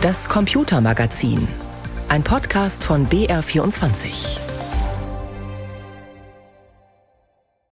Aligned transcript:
Das 0.00 0.28
Computermagazin. 0.28 1.48
Ein 2.08 2.22
Podcast 2.22 2.84
von 2.84 3.08
BR24. 3.08 4.38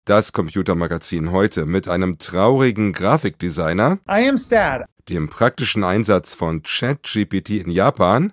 Das 0.04 0.32
Computermagazin 0.32 1.30
heute 1.30 1.66
mit 1.66 1.88
einem 1.88 2.18
traurigen 2.18 2.92
Grafikdesigner. 2.92 3.98
I 4.08 4.28
am 4.28 4.38
sad 4.38 4.86
dem 5.08 5.28
praktischen 5.28 5.84
Einsatz 5.84 6.34
von 6.34 6.62
ChatGPT 6.62 7.50
in 7.50 7.70
Japan. 7.70 8.32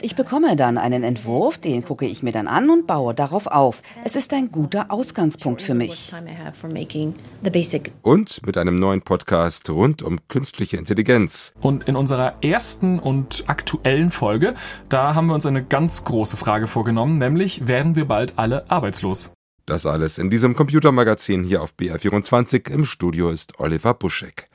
Ich 0.00 0.14
bekomme 0.16 0.56
dann 0.56 0.78
einen 0.78 1.02
Entwurf, 1.02 1.58
den 1.58 1.84
gucke 1.84 2.06
ich 2.06 2.22
mir 2.22 2.32
dann 2.32 2.46
an 2.46 2.70
und 2.70 2.86
baue 2.86 3.14
darauf 3.14 3.46
auf. 3.46 3.82
Es 4.04 4.16
ist 4.16 4.32
ein 4.32 4.50
guter 4.50 4.90
Ausgangspunkt 4.90 5.62
für 5.62 5.74
mich. 5.74 6.12
Und 8.02 8.46
mit 8.46 8.58
einem 8.58 8.78
neuen 8.78 9.02
Podcast 9.02 9.70
rund 9.70 10.02
um 10.02 10.18
künstliche 10.28 10.76
Intelligenz. 10.76 11.52
Und 11.60 11.84
in 11.84 11.96
unserer 11.96 12.42
ersten 12.42 12.98
und 12.98 13.44
aktuellen 13.46 14.10
Folge, 14.10 14.54
da 14.88 15.14
haben 15.14 15.26
wir 15.26 15.34
uns 15.34 15.46
eine 15.46 15.64
ganz 15.64 16.04
große 16.04 16.36
Frage 16.36 16.66
vorgenommen, 16.66 17.18
nämlich 17.18 17.66
werden 17.68 17.96
wir 17.96 18.06
bald 18.06 18.34
alle 18.36 18.70
arbeitslos? 18.70 19.32
Das 19.66 19.86
alles 19.86 20.18
in 20.18 20.28
diesem 20.28 20.54
Computermagazin 20.54 21.42
hier 21.42 21.62
auf 21.62 21.72
BR24. 21.80 22.70
Im 22.70 22.84
Studio 22.84 23.30
ist 23.30 23.58
Oliver 23.58 23.94
Buschek. 23.94 24.50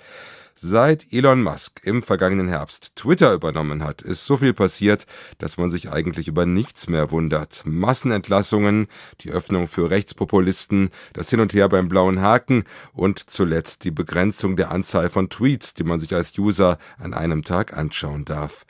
Seit 0.53 1.11
Elon 1.11 1.41
Musk 1.41 1.81
im 1.83 2.03
vergangenen 2.03 2.47
Herbst 2.49 2.95
Twitter 2.95 3.33
übernommen 3.33 3.83
hat, 3.83 4.03
ist 4.03 4.25
so 4.25 4.37
viel 4.37 4.53
passiert, 4.53 5.07
dass 5.39 5.57
man 5.57 5.71
sich 5.71 5.89
eigentlich 5.89 6.27
über 6.27 6.45
nichts 6.45 6.89
mehr 6.89 7.09
wundert. 7.09 7.63
Massenentlassungen, 7.65 8.87
die 9.21 9.31
Öffnung 9.31 9.67
für 9.67 9.89
Rechtspopulisten, 9.89 10.89
das 11.13 11.29
Hin 11.29 11.39
und 11.39 11.53
Her 11.53 11.69
beim 11.69 11.87
blauen 11.87 12.21
Haken 12.21 12.65
und 12.93 13.31
zuletzt 13.31 13.85
die 13.85 13.91
Begrenzung 13.91 14.57
der 14.57 14.69
Anzahl 14.69 15.09
von 15.09 15.29
Tweets, 15.29 15.73
die 15.73 15.85
man 15.85 15.99
sich 15.99 16.13
als 16.13 16.37
User 16.37 16.77
an 16.99 17.15
einem 17.15 17.43
Tag 17.43 17.75
anschauen 17.75 18.25
darf. 18.25 18.65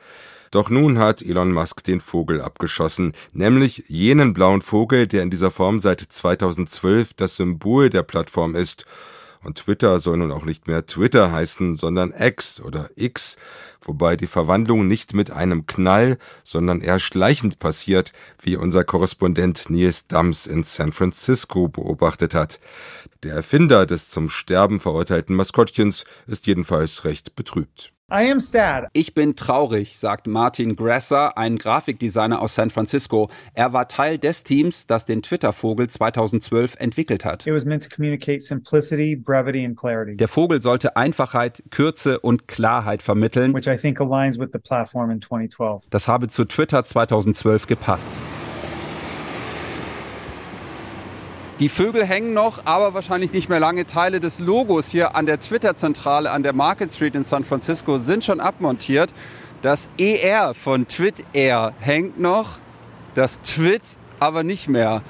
Doch 0.52 0.70
nun 0.70 0.98
hat 0.98 1.22
Elon 1.22 1.52
Musk 1.52 1.84
den 1.84 2.02
Vogel 2.02 2.42
abgeschossen, 2.42 3.14
nämlich 3.34 3.84
jenen 3.88 4.34
blauen 4.34 4.62
Vogel, 4.62 5.08
der 5.08 5.24
in 5.24 5.30
dieser 5.30 5.52
Form 5.52 5.80
seit 5.80 6.02
2012 6.02 7.14
das 7.14 7.38
Symbol 7.38 7.90
der 7.90 8.04
Plattform 8.04 8.56
ist. 8.56 8.86
Und 9.42 9.60
Twitter 9.60 10.00
soll 10.00 10.18
nun 10.18 10.32
auch 10.32 10.44
nicht 10.44 10.68
mehr 10.68 10.86
Twitter 10.86 11.32
heißen, 11.32 11.76
sondern 11.76 12.14
X 12.18 12.60
oder 12.60 12.90
X, 12.96 13.38
wobei 13.82 14.18
die 14.18 14.28
Verwandlung 14.28 14.88
nicht 14.88 15.14
mit 15.14 15.32
einem 15.32 15.66
Knall, 15.66 16.18
sondern 16.44 16.82
eher 16.82 17.00
schleichend 17.00 17.60
passiert, 17.60 18.12
wie 18.42 18.58
unser 18.58 18.84
Korrespondent 18.84 19.70
Nils 19.70 20.08
Dams 20.08 20.46
in 20.46 20.64
San 20.64 20.92
Francisco 20.92 21.70
beobachtet 21.70 22.34
hat. 22.34 22.60
Der 23.24 23.36
Erfinder 23.36 23.86
des 23.86 24.10
zum 24.10 24.30
Sterben 24.30 24.82
verurteilten 24.82 25.36
Maskottchens 25.36 26.04
ist 26.28 26.46
jedenfalls 26.48 27.06
recht 27.06 27.36
betrübt. 27.36 27.94
Ich 28.94 29.14
bin 29.14 29.36
traurig, 29.36 30.00
sagt 30.00 30.26
Martin 30.26 30.76
Grasser, 30.76 31.38
ein 31.38 31.58
Grafikdesigner 31.58 32.42
aus 32.42 32.56
San 32.56 32.72
Francisco. 32.72 33.30
Er 33.54 33.72
war 33.74 33.88
Teil 33.88 34.18
des 34.18 34.44
Teams, 34.44 34.88
das 34.88 35.06
den 35.06 35.22
Twitter-Vogel 35.22 35.90
2012 35.90 36.76
entwickelt 36.78 37.24
hat. 37.24 37.46
Der 40.18 40.28
Vogel 40.28 40.62
sollte 40.62 40.96
Einfachheit, 40.96 41.64
Kürze 41.70 42.20
und 42.20 42.48
Klarheit 42.48 43.04
vermitteln. 43.04 43.54
Das 45.90 46.08
habe 46.08 46.28
zu 46.30 46.46
Twitter 46.46 46.84
2012 46.84 47.68
gepasst. 47.68 48.10
Die 51.60 51.68
Vögel 51.68 52.06
hängen 52.06 52.34
noch, 52.34 52.62
aber 52.64 52.94
wahrscheinlich 52.94 53.34
nicht 53.34 53.50
mehr 53.50 53.60
lange. 53.60 53.86
Teile 53.86 54.22
des 54.22 54.40
Logos 54.40 54.88
hier 54.88 55.14
an 55.14 55.26
der 55.26 55.42
Twitter-Zentrale 55.42 56.32
an 56.32 56.42
der 56.42 56.54
Market 56.54 56.94
Street 56.94 57.16
in 57.16 57.26
San 57.26 57.44
Francisco 57.44 57.98
sind 57.98 58.24
schon 58.24 58.40
abmontiert. 58.40 59.14
Das 59.62 59.90
ER 59.98 60.54
von 60.54 60.88
Twit 60.88 61.26
Air 61.34 61.74
hängt 61.82 62.18
noch, 62.18 62.60
das 63.14 63.42
Twit 63.42 63.82
aber 64.22 64.44
nicht 64.44 64.70
mehr. 64.70 65.02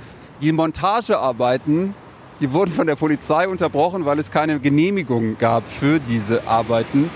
Die 0.41 0.51
Montagearbeiten, 0.51 1.93
die 2.39 2.51
wurden 2.51 2.71
von 2.71 2.87
der 2.87 2.95
Polizei 2.95 3.47
unterbrochen, 3.47 4.05
weil 4.05 4.17
es 4.17 4.31
keine 4.31 4.59
Genehmigung 4.59 5.37
gab 5.37 5.69
für 5.71 5.99
diese 5.99 6.47
Arbeiten. 6.47 7.11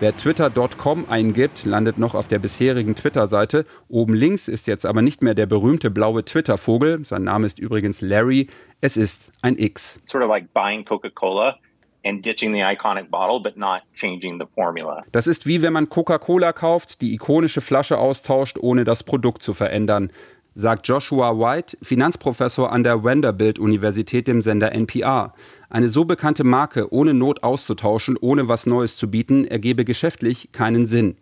Wer 0.00 0.16
twitter.com 0.16 1.10
eingibt, 1.10 1.66
landet 1.66 1.98
noch 1.98 2.14
auf 2.14 2.26
der 2.26 2.38
bisherigen 2.38 2.94
Twitter-Seite. 2.94 3.66
Oben 3.90 4.14
links 4.14 4.48
ist 4.48 4.66
jetzt 4.66 4.86
aber 4.86 5.02
nicht 5.02 5.22
mehr 5.22 5.34
der 5.34 5.44
berühmte 5.44 5.90
blaue 5.90 6.24
Twitter-Vogel. 6.24 7.04
Sein 7.04 7.24
Name 7.24 7.46
ist 7.46 7.58
übrigens 7.58 8.00
Larry. 8.00 8.48
Es 8.80 8.96
ist 8.96 9.30
ein 9.42 9.58
X. 9.58 10.00
Sort 10.06 10.24
of 10.24 10.30
like 10.30 10.54
buying 10.54 10.86
Coca-Cola 10.86 11.58
and 12.06 12.24
ditching 12.24 12.54
the 12.54 12.62
iconic 12.62 13.10
bottle, 13.10 13.40
but 13.40 13.58
not 13.58 13.82
changing 13.92 14.40
the 14.40 14.46
formula. 14.54 15.04
Das 15.12 15.26
ist 15.26 15.46
wie 15.46 15.60
wenn 15.60 15.74
man 15.74 15.90
Coca-Cola 15.90 16.54
kauft, 16.54 17.02
die 17.02 17.12
ikonische 17.12 17.60
Flasche 17.60 17.98
austauscht, 17.98 18.56
ohne 18.58 18.84
das 18.84 19.02
Produkt 19.02 19.42
zu 19.42 19.52
verändern 19.52 20.10
sagt 20.54 20.88
Joshua 20.88 21.38
White, 21.38 21.78
Finanzprofessor 21.82 22.72
an 22.72 22.82
der 22.82 23.04
Vanderbilt-Universität 23.04 24.26
dem 24.26 24.42
Sender 24.42 24.72
NPR. 24.72 25.32
Eine 25.70 25.88
so 25.88 26.04
bekannte 26.04 26.42
Marke 26.42 26.92
ohne 26.92 27.14
Not 27.14 27.44
auszutauschen, 27.44 28.16
ohne 28.20 28.48
was 28.48 28.66
Neues 28.66 28.96
zu 28.96 29.08
bieten, 29.08 29.44
ergebe 29.44 29.84
geschäftlich 29.84 30.50
keinen 30.50 30.84
Sinn. 30.84 31.16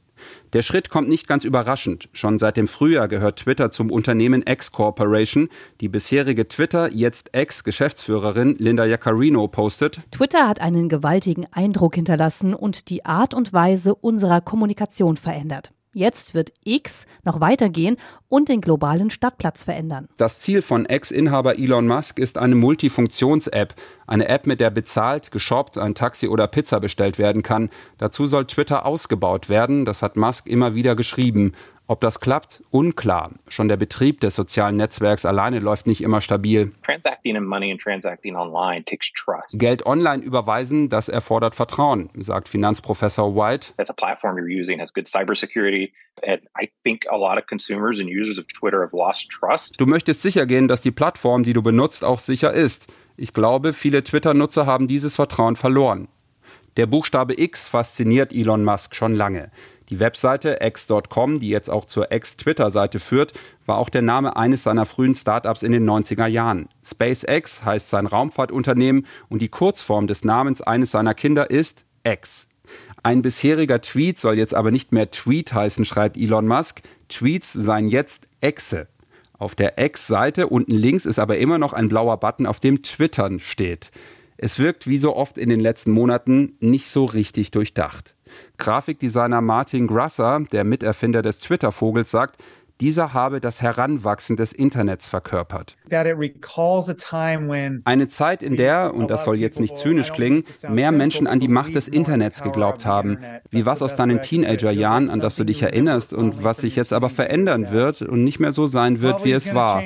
Der 0.55 0.63
Schritt 0.63 0.89
kommt 0.89 1.11
nicht 1.11 1.29
ganz 1.29 1.45
überraschend. 1.45 2.09
Schon 2.13 2.39
seit 2.39 2.57
dem 2.57 2.67
Frühjahr 2.67 3.09
gehört 3.09 3.41
Twitter 3.41 3.71
zum 3.71 3.93
Unternehmen 3.93 4.43
X 4.47 4.73
Corporation. 4.73 5.51
Die 5.83 5.89
bisherige 5.89 6.49
Twitter, 6.49 6.91
jetzt 6.91 7.35
Ex-Geschäftsführerin 7.35 8.57
Linda 8.59 8.87
Yaccarino 8.87 9.47
postet: 9.49 10.01
Twitter 10.11 10.49
hat 10.49 10.63
einen 10.63 10.89
gewaltigen 10.89 11.47
Eindruck 11.53 11.95
hinterlassen 11.95 12.55
und 12.55 12.89
die 12.89 13.05
Art 13.05 13.35
und 13.35 13.53
Weise 13.53 13.95
unserer 13.95 14.41
Kommunikation 14.41 15.19
verändert. 15.19 15.73
Jetzt 15.95 16.35
wird 16.35 16.53
X 16.65 17.07
noch 17.25 17.41
weitergehen 17.41 17.97
und 18.29 18.49
den 18.49 18.61
globalen 18.61 19.11
Stadtplatz 19.11 19.65
verändern. 19.65 20.09
Das 20.17 20.41
Ziel 20.41 20.63
von 20.63 20.87
Ex-Inhaber 20.87 21.59
Elon 21.59 21.87
Musk 21.87 22.19
ist 22.19 22.39
eine 22.39 22.55
Multifunktions-App. 22.55 23.75
Eine 24.07 24.29
App, 24.29 24.47
mit 24.47 24.61
der 24.61 24.71
bezahlt, 24.71 25.31
geshoppt, 25.31 25.79
ein 25.79 25.95
Taxi 25.95 26.29
oder 26.29 26.47
Pizza 26.47 26.81
bestellt 26.81 27.19
werden 27.19 27.43
kann. 27.43 27.71
Dazu 27.97 28.27
soll 28.27 28.47
Twitter 28.47 28.87
ausgebaut 28.87 29.49
werden. 29.49 29.85
Das 29.85 30.03
hat 30.03 30.17
Musk 30.17 30.47
immer 30.47 30.75
wieder 30.75 30.95
geschrieben. 30.95 31.53
Ob 31.91 32.03
das 32.03 32.21
klappt, 32.21 32.63
unklar. 32.71 33.31
Schon 33.49 33.69
der 33.69 33.79
Betrieb 33.79 34.21
des 34.21 34.37
sozialen 34.37 34.77
Netzwerks 34.77 35.25
alleine 35.25 35.59
läuft 35.59 35.87
nicht 35.87 36.03
immer 36.03 36.21
stabil. 36.21 36.71
Geld 39.55 39.87
online 39.87 40.23
überweisen, 40.23 40.91
das 40.91 41.09
erfordert 41.09 41.55
Vertrauen, 41.55 42.11
sagt 42.15 42.51
Finanzprofessor 42.51 43.35
White. 43.35 43.73
Du 49.81 49.87
möchtest 49.87 50.21
sicher 50.21 50.45
gehen, 50.45 50.69
dass 50.69 50.83
die 50.83 50.91
Plattform, 50.91 51.43
die 51.43 51.55
du 51.55 51.63
benutzt, 51.63 52.05
auch 52.05 52.19
sicher 52.19 52.53
ist. 52.53 52.93
Ich 53.17 53.33
glaube, 53.33 53.73
viele 53.73 54.05
Twitter-Nutzer 54.05 54.67
haben 54.67 54.89
dieses 54.89 55.17
Vertrauen 55.17 55.57
verloren. 55.57 56.09
Der 56.77 56.87
Buchstabe 56.87 57.41
X 57.41 57.67
fasziniert 57.67 58.33
Elon 58.33 58.63
Musk 58.63 58.95
schon 58.95 59.15
lange. 59.15 59.51
Die 59.89 60.01
Webseite 60.01 60.59
x.com, 60.61 61.41
die 61.41 61.49
jetzt 61.49 61.71
auch 61.71 61.87
zur 61.87 62.13
X-Twitter-Seite 62.13 63.01
führt, 63.01 63.33
war 63.65 63.79
auch 63.79 63.89
der 63.89 64.03
Name 64.03 64.37
eines 64.37 64.63
seiner 64.63 64.85
frühen 64.85 65.15
Startups 65.15 65.63
in 65.63 65.73
den 65.73 65.89
90er 65.89 66.27
Jahren. 66.27 66.69
SpaceX 66.85 67.65
heißt 67.65 67.89
sein 67.89 68.07
Raumfahrtunternehmen 68.07 69.07
und 69.29 69.41
die 69.41 69.49
Kurzform 69.49 70.07
des 70.07 70.25
Namens 70.25 70.61
eines 70.61 70.91
seiner 70.91 71.15
Kinder 71.15 71.51
ist 71.51 71.87
X. 72.05 72.49
Ein 73.03 73.23
bisheriger 73.23 73.81
Tweet 73.81 74.19
soll 74.19 74.37
jetzt 74.37 74.55
aber 74.55 74.71
nicht 74.71 74.93
mehr 74.93 75.11
Tweet 75.11 75.55
heißen, 75.55 75.87
schreibt 75.87 76.19
Elon 76.19 76.47
Musk. 76.47 76.83
Tweets 77.09 77.55
seien 77.55 77.89
jetzt 77.89 78.29
Exe. 78.43 78.89
Auf 79.39 79.55
der 79.55 79.79
X-Seite 79.79 80.49
unten 80.49 80.73
links 80.73 81.07
ist 81.07 81.19
aber 81.19 81.39
immer 81.39 81.59
noch 81.59 81.73
ein 81.73 81.89
blauer 81.89 82.19
Button, 82.19 82.45
auf 82.45 82.61
dem 82.61 82.83
Twittern 82.83 83.41
steht. 83.41 83.91
Es 84.41 84.61
wirkt 84.61 84.87
wie 84.87 84.99
so 84.99 85.17
oft 85.17 85.37
in 85.37 85.49
den 85.49 85.59
letzten 85.59 85.91
Monaten 85.91 86.57
nicht 86.61 86.89
so 86.89 87.05
richtig 87.05 87.51
durchdacht. 87.51 88.15
Grafikdesigner 88.57 89.41
Martin 89.41 89.89
Grasser, 89.89 90.41
der 90.53 90.63
Miterfinder 90.63 91.23
des 91.23 91.41
Twitter-Vogels, 91.41 92.13
sagt, 92.13 92.41
dieser 92.81 93.13
habe 93.13 93.41
das 93.41 93.61
Heranwachsen 93.61 94.37
des 94.37 94.53
Internets 94.53 95.09
verkörpert. 95.09 95.77
Eine 97.85 98.07
Zeit, 98.07 98.45
in 98.45 98.57
der, 98.57 98.95
und 98.95 99.11
das 99.11 99.25
soll 99.25 99.37
jetzt 99.37 99.59
nicht 99.59 99.77
zynisch 99.77 100.13
klingen, 100.13 100.45
mehr 100.69 100.93
Menschen 100.93 101.27
an 101.27 101.41
die 101.41 101.49
Macht 101.49 101.75
des 101.75 101.89
Internets 101.89 102.41
geglaubt 102.41 102.87
haben, 102.87 103.19
wie 103.51 103.67
was 103.67 103.83
aus 103.83 103.97
deinen 103.97 104.23
Teenagerjahren, 104.23 105.11
an 105.11 105.19
das 105.19 105.35
du 105.35 105.43
dich 105.43 105.61
erinnerst 105.63 106.13
und 106.13 106.45
was 106.45 106.59
sich 106.59 106.77
jetzt 106.77 106.93
aber 106.93 107.11
verändern 107.11 107.73
wird 107.73 108.03
und 108.03 108.23
nicht 108.23 108.39
mehr 108.39 108.53
so 108.53 108.69
sein 108.69 109.01
wird, 109.01 109.25
wie 109.25 109.33
es 109.33 109.53
war. 109.53 109.83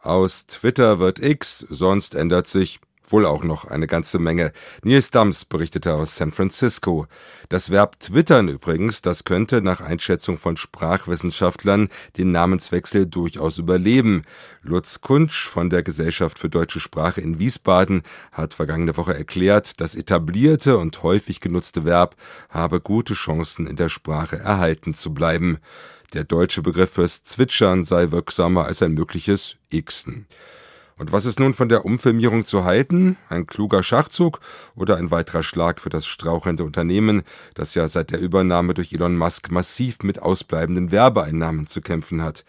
Aus 0.00 0.46
Twitter 0.46 0.98
wird 0.98 1.18
X, 1.18 1.58
sonst 1.58 2.14
ändert 2.14 2.46
sich 2.46 2.80
wohl 3.12 3.24
auch 3.24 3.44
noch 3.44 3.64
eine 3.64 3.86
ganze 3.86 4.18
Menge. 4.18 4.52
Nils 4.82 5.10
Dams 5.10 5.44
berichtete 5.44 5.94
aus 5.94 6.16
San 6.16 6.32
Francisco. 6.32 7.06
Das 7.48 7.70
Verb 7.70 8.00
twittern 8.00 8.48
übrigens, 8.48 9.02
das 9.02 9.24
könnte 9.24 9.62
nach 9.62 9.80
Einschätzung 9.80 10.38
von 10.38 10.56
Sprachwissenschaftlern 10.56 11.88
den 12.16 12.32
Namenswechsel 12.32 13.06
durchaus 13.06 13.58
überleben. 13.58 14.22
Lutz 14.62 15.00
Kunsch 15.00 15.48
von 15.48 15.70
der 15.70 15.82
Gesellschaft 15.82 16.38
für 16.38 16.48
deutsche 16.48 16.80
Sprache 16.80 17.20
in 17.20 17.38
Wiesbaden 17.38 18.02
hat 18.32 18.54
vergangene 18.54 18.96
Woche 18.96 19.14
erklärt, 19.14 19.80
das 19.80 19.94
etablierte 19.94 20.78
und 20.78 21.02
häufig 21.02 21.40
genutzte 21.40 21.84
Verb 21.84 22.16
habe 22.48 22.80
gute 22.80 23.14
Chancen 23.14 23.66
in 23.66 23.76
der 23.76 23.88
Sprache 23.88 24.38
erhalten 24.38 24.94
zu 24.94 25.14
bleiben. 25.14 25.58
Der 26.14 26.24
deutsche 26.24 26.62
Begriff 26.62 26.92
fürs 26.92 27.24
Zwitschern 27.24 27.84
sei 27.84 28.10
wirksamer 28.10 28.64
als 28.64 28.82
ein 28.82 28.92
mögliches 28.92 29.56
Xen. 29.70 30.26
Und 30.98 31.12
was 31.12 31.26
ist 31.26 31.38
nun 31.38 31.52
von 31.52 31.68
der 31.68 31.84
Umfilmierung 31.84 32.46
zu 32.46 32.64
halten? 32.64 33.18
Ein 33.28 33.46
kluger 33.46 33.82
Schachzug 33.82 34.40
oder 34.74 34.96
ein 34.96 35.10
weiterer 35.10 35.42
Schlag 35.42 35.78
für 35.78 35.90
das 35.90 36.06
strauchelnde 36.06 36.64
Unternehmen, 36.64 37.22
das 37.52 37.74
ja 37.74 37.86
seit 37.86 38.10
der 38.10 38.20
Übernahme 38.20 38.72
durch 38.72 38.94
Elon 38.94 39.16
Musk 39.16 39.50
massiv 39.50 39.98
mit 40.02 40.22
ausbleibenden 40.22 40.92
Werbeeinnahmen 40.92 41.66
zu 41.66 41.82
kämpfen 41.82 42.22
hat? 42.22 42.46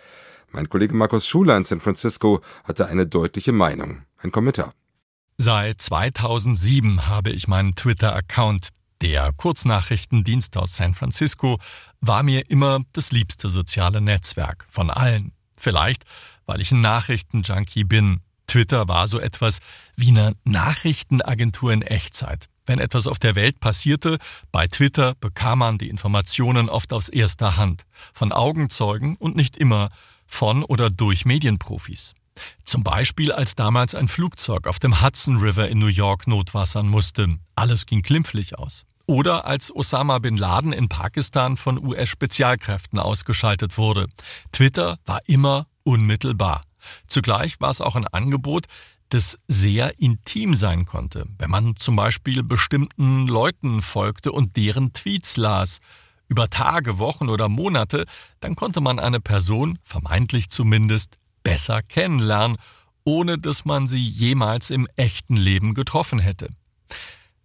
Mein 0.51 0.69
Kollege 0.69 0.95
Markus 0.95 1.27
Schuler 1.27 1.57
in 1.57 1.65
San 1.65 1.81
Francisco 1.81 2.39
hatte 2.63 2.87
eine 2.87 3.05
deutliche 3.05 3.51
Meinung. 3.51 4.03
Ein 4.17 4.31
Kommentar. 4.31 4.73
Seit 5.37 5.81
2007 5.81 7.05
habe 7.07 7.31
ich 7.31 7.49
meinen 7.49 7.75
Twitter-Account. 7.75 8.69
Der 9.01 9.33
Kurznachrichtendienst 9.33 10.55
aus 10.55 10.77
San 10.77 10.95
Francisco 10.95 11.59
war 11.99 12.23
mir 12.23 12.49
immer 12.49 12.79
das 12.93 13.11
liebste 13.11 13.49
soziale 13.49 13.99
Netzwerk 13.99 14.65
von 14.69 14.89
allen. 14.89 15.33
Vielleicht, 15.59 16.03
weil 16.45 16.61
ich 16.61 16.71
ein 16.71 16.81
Nachrichtenjunkie 16.81 17.83
bin 17.83 18.21
Twitter 18.47 18.87
war 18.87 19.07
so 19.07 19.19
etwas 19.19 19.59
wie 19.95 20.09
eine 20.09 20.33
Nachrichtenagentur 20.43 21.71
in 21.71 21.81
Echtzeit. 21.81 22.47
Wenn 22.65 22.79
etwas 22.79 23.07
auf 23.07 23.19
der 23.19 23.35
Welt 23.35 23.59
passierte, 23.59 24.17
bei 24.51 24.67
Twitter 24.67 25.15
bekam 25.15 25.59
man 25.59 25.77
die 25.77 25.89
Informationen 25.89 26.69
oft 26.69 26.91
aus 26.91 27.07
erster 27.07 27.55
Hand, 27.55 27.85
von 28.13 28.31
Augenzeugen 28.31 29.15
und 29.15 29.35
nicht 29.35 29.55
immer 29.55 29.89
von 30.25 30.63
oder 30.63 30.89
durch 30.89 31.25
Medienprofis. 31.25 32.13
Zum 32.65 32.83
Beispiel 32.83 33.31
als 33.31 33.55
damals 33.55 33.95
ein 33.95 34.07
Flugzeug 34.07 34.67
auf 34.67 34.79
dem 34.79 35.01
Hudson 35.01 35.37
River 35.37 35.69
in 35.69 35.79
New 35.79 35.87
York 35.87 36.27
notwassern 36.27 36.87
musste. 36.87 37.27
Alles 37.55 37.85
ging 37.85 38.01
glimpflich 38.01 38.59
aus. 38.59 38.85
Oder 39.07 39.45
als 39.45 39.73
Osama 39.73 40.19
bin 40.19 40.35
Laden 40.35 40.73
in 40.73 40.89
Pakistan 40.89 41.55
von 41.55 41.83
US-Spezialkräften 41.83 42.99
ausgeschaltet 42.99 43.77
wurde. 43.77 44.07
Twitter 44.51 44.99
war 45.05 45.21
immer 45.25 45.67
unmittelbar. 45.83 46.61
Zugleich 47.07 47.59
war 47.59 47.69
es 47.69 47.81
auch 47.81 47.95
ein 47.95 48.07
Angebot, 48.07 48.65
das 49.09 49.39
sehr 49.47 49.99
intim 49.99 50.53
sein 50.53 50.85
konnte, 50.85 51.25
wenn 51.37 51.49
man 51.49 51.75
zum 51.75 51.95
Beispiel 51.95 52.43
bestimmten 52.43 53.27
Leuten 53.27 53.81
folgte 53.81 54.31
und 54.31 54.57
deren 54.57 54.93
Tweets 54.93 55.37
las. 55.37 55.79
Über 56.27 56.49
Tage, 56.49 56.99
Wochen 56.99 57.29
oder 57.29 57.47
Monate, 57.47 58.05
dann 58.41 58.55
konnte 58.55 58.81
man 58.81 58.99
eine 58.99 59.21
Person, 59.21 59.79
vermeintlich 59.81 60.49
zumindest, 60.49 61.15
besser 61.41 61.81
kennenlernen, 61.81 62.57
ohne 63.05 63.37
dass 63.37 63.63
man 63.63 63.87
sie 63.87 64.05
jemals 64.05 64.69
im 64.69 64.87
echten 64.97 65.37
Leben 65.37 65.73
getroffen 65.73 66.19
hätte. 66.19 66.49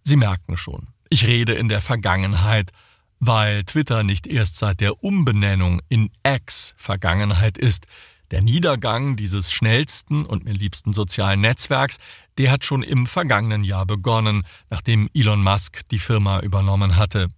Sie 0.01 0.17
merken 0.17 0.57
schon, 0.57 0.89
ich 1.09 1.25
rede 1.27 1.53
in 1.53 1.69
der 1.69 1.79
Vergangenheit, 1.79 2.71
weil 3.19 3.63
Twitter 3.63 4.03
nicht 4.03 4.27
erst 4.27 4.57
seit 4.57 4.81
der 4.81 5.01
Umbenennung 5.01 5.81
in 5.87 6.09
X 6.27 6.73
Vergangenheit 6.75 7.57
ist, 7.57 7.85
der 8.33 8.41
Niedergang 8.41 9.15
dieses 9.15 9.51
schnellsten 9.51 10.25
und 10.25 10.43
mir 10.43 10.53
liebsten 10.53 10.91
sozialen 10.91 11.41
Netzwerks, 11.41 11.97
der 12.39 12.49
hat 12.49 12.65
schon 12.65 12.81
im 12.81 13.05
vergangenen 13.05 13.63
Jahr 13.63 13.85
begonnen, 13.85 14.43
nachdem 14.71 15.07
Elon 15.13 15.43
Musk 15.43 15.87
die 15.89 15.99
Firma 15.99 16.39
übernommen 16.39 16.97
hatte. 16.97 17.29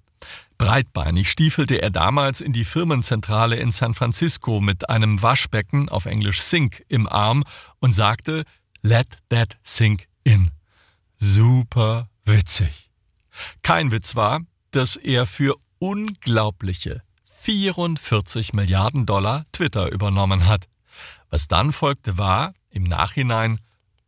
Breitbeinig 0.58 1.30
stiefelte 1.30 1.82
er 1.82 1.90
damals 1.90 2.40
in 2.40 2.54
die 2.54 2.64
Firmenzentrale 2.64 3.58
in 3.58 3.72
San 3.72 3.94
Francisco 3.94 4.62
mit 4.62 4.90
einem 4.90 5.22
Waschbecken 5.22 5.90
auf 5.90 6.06
Englisch 6.06 6.40
Sink 6.40 6.86
im 6.88 7.10
Arm 7.10 7.44
und 7.80 7.92
sagte, 7.92 8.46
Let 8.82 9.10
that 9.28 9.58
sink 9.64 10.08
in. 10.24 10.50
Super 11.18 12.08
witzig. 12.24 12.90
Kein 13.64 13.92
Witz 13.92 14.16
war, 14.16 14.40
dass 14.72 14.96
er 14.96 15.26
für 15.26 15.56
unglaubliche 15.78 17.02
44 17.42 18.54
Milliarden 18.54 19.06
Dollar 19.06 19.46
Twitter 19.52 19.92
übernommen 19.92 20.48
hat. 20.48 20.70
Was 21.36 21.50
dann 21.50 21.74
folgte 21.74 22.18
war, 22.18 22.54
im 22.70 22.84
Nachhinein, 22.84 23.60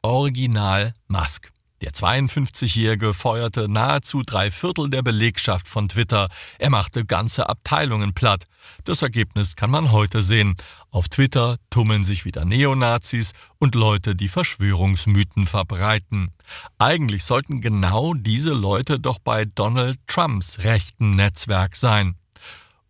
Original 0.02 0.94
Musk. 1.10 1.52
Der 1.82 1.92
52-Jährige 1.92 3.14
feuerte 3.14 3.68
nahezu 3.68 4.24
drei 4.26 4.50
Viertel 4.50 4.90
der 4.90 5.02
Belegschaft 5.02 5.68
von 5.68 5.90
Twitter. 5.90 6.30
Er 6.58 6.70
machte 6.70 7.04
ganze 7.04 7.50
Abteilungen 7.50 8.14
platt. 8.14 8.46
Das 8.86 9.02
Ergebnis 9.02 9.58
kann 9.58 9.70
man 9.70 9.92
heute 9.92 10.22
sehen. 10.22 10.56
Auf 10.90 11.10
Twitter 11.10 11.58
tummeln 11.70 12.04
sich 12.04 12.24
wieder 12.24 12.46
Neonazis 12.46 13.34
und 13.60 13.76
Leute, 13.76 14.16
die 14.16 14.30
Verschwörungsmythen 14.30 15.48
verbreiten. 15.48 16.30
Eigentlich 16.78 17.26
sollten 17.26 17.60
genau 17.60 18.14
diese 18.14 18.54
Leute 18.54 19.02
doch 19.02 19.20
bei 19.20 19.44
Donald 19.44 20.00
Trumps 20.08 20.60
rechten 20.60 21.12
Netzwerk 21.12 21.76
sein. 21.76 22.17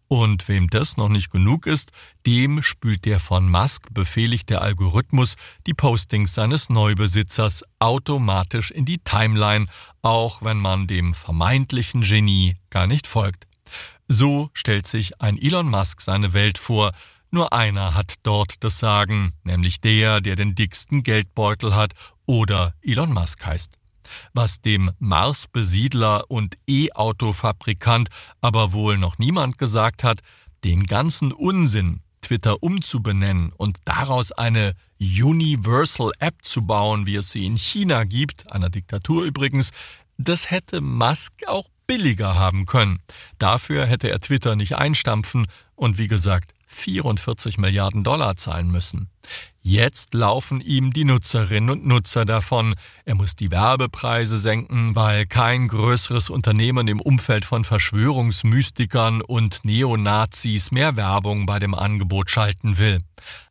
Und 0.10 0.48
wem 0.48 0.70
das 0.70 0.96
noch 0.96 1.10
nicht 1.10 1.32
genug 1.32 1.68
ist, 1.68 1.92
dem 2.26 2.64
spült 2.64 3.04
der 3.06 3.20
von 3.20 3.50
Musk 3.50 3.88
befehligte 3.94 4.62
Algorithmus 4.62 5.36
die 5.66 5.74
Postings 5.74 6.34
seines 6.34 6.70
Neubesitzers 6.70 7.64
automatisch 7.80 8.72
in 8.72 8.86
die 8.86 9.00
Timeline, 9.00 9.66
auch 10.02 10.42
wenn 10.42 10.58
man 10.58 10.88
dem 10.88 11.14
vermeintlichen 11.14 12.02
Genie 12.02 12.56
gar 12.70 12.88
nicht 12.88 13.06
folgt. 13.06 13.48
So 14.08 14.50
stellt 14.54 14.88
sich 14.88 15.22
ein 15.22 15.38
Elon 15.38 15.70
Musk 15.70 16.00
seine 16.00 16.34
Welt 16.34 16.58
vor, 16.58 16.92
nur 17.30 17.52
einer 17.52 17.94
hat 17.94 18.16
dort 18.24 18.56
das 18.62 18.80
Sagen, 18.80 19.34
nämlich 19.44 19.82
der, 19.82 20.22
der 20.22 20.38
den 20.38 20.56
dicksten 20.56 21.04
Geldbeutel 21.04 21.76
hat 21.76 21.92
oder 22.26 22.74
Elon 22.82 23.12
Musk 23.12 23.46
heißt 23.46 23.78
was 24.34 24.62
dem 24.62 24.92
Marsbesiedler 25.00 26.30
und 26.30 26.56
E-Auto-Fabrikant 26.68 28.10
aber 28.42 28.74
wohl 28.74 28.98
noch 28.98 29.18
niemand 29.18 29.58
gesagt 29.58 30.04
hat, 30.04 30.22
den 30.64 30.84
ganzen 30.84 31.32
Unsinn, 31.32 32.02
Twitter 32.22 32.62
umzubenennen 32.62 33.54
und 33.54 33.78
daraus 33.86 34.32
eine 34.32 34.74
Universal 35.00 36.12
App 36.20 36.36
zu 36.42 36.66
bauen, 36.66 37.06
wie 37.06 37.16
es 37.16 37.32
sie 37.32 37.46
in 37.46 37.58
China 37.58 38.04
gibt, 38.04 38.52
einer 38.52 38.70
Diktatur 38.70 39.24
übrigens, 39.24 39.72
das 40.18 40.52
hätte 40.52 40.82
Musk 40.82 41.34
auch 41.48 41.70
billiger 41.88 42.36
haben 42.36 42.66
können. 42.66 43.00
Dafür 43.40 43.86
hätte 43.86 44.10
er 44.10 44.20
Twitter 44.20 44.56
nicht 44.56 44.76
einstampfen 44.76 45.48
und 45.76 45.98
wie 45.98 46.08
gesagt 46.08 46.54
44 46.68 47.58
Milliarden 47.58 48.04
Dollar 48.04 48.38
zahlen 48.38 48.70
müssen. 48.70 49.10
Jetzt 49.62 50.14
laufen 50.14 50.62
ihm 50.62 50.94
die 50.94 51.04
Nutzerinnen 51.04 51.70
und 51.70 51.86
Nutzer 51.86 52.24
davon. 52.24 52.76
Er 53.04 53.16
muss 53.16 53.36
die 53.36 53.52
Werbepreise 53.52 54.38
senken, 54.38 54.96
weil 54.96 55.26
kein 55.26 55.68
größeres 55.68 56.30
Unternehmen 56.30 56.88
im 56.88 57.02
Umfeld 57.02 57.44
von 57.44 57.66
Verschwörungsmystikern 57.66 59.22
und 59.22 59.66
Neonazis 59.66 60.72
mehr 60.72 60.96
Werbung 60.96 61.46
bei 61.46 61.60
dem 61.60 61.74
Angebot 61.74 62.30
schalten 62.30 62.78
will. 62.78 63.00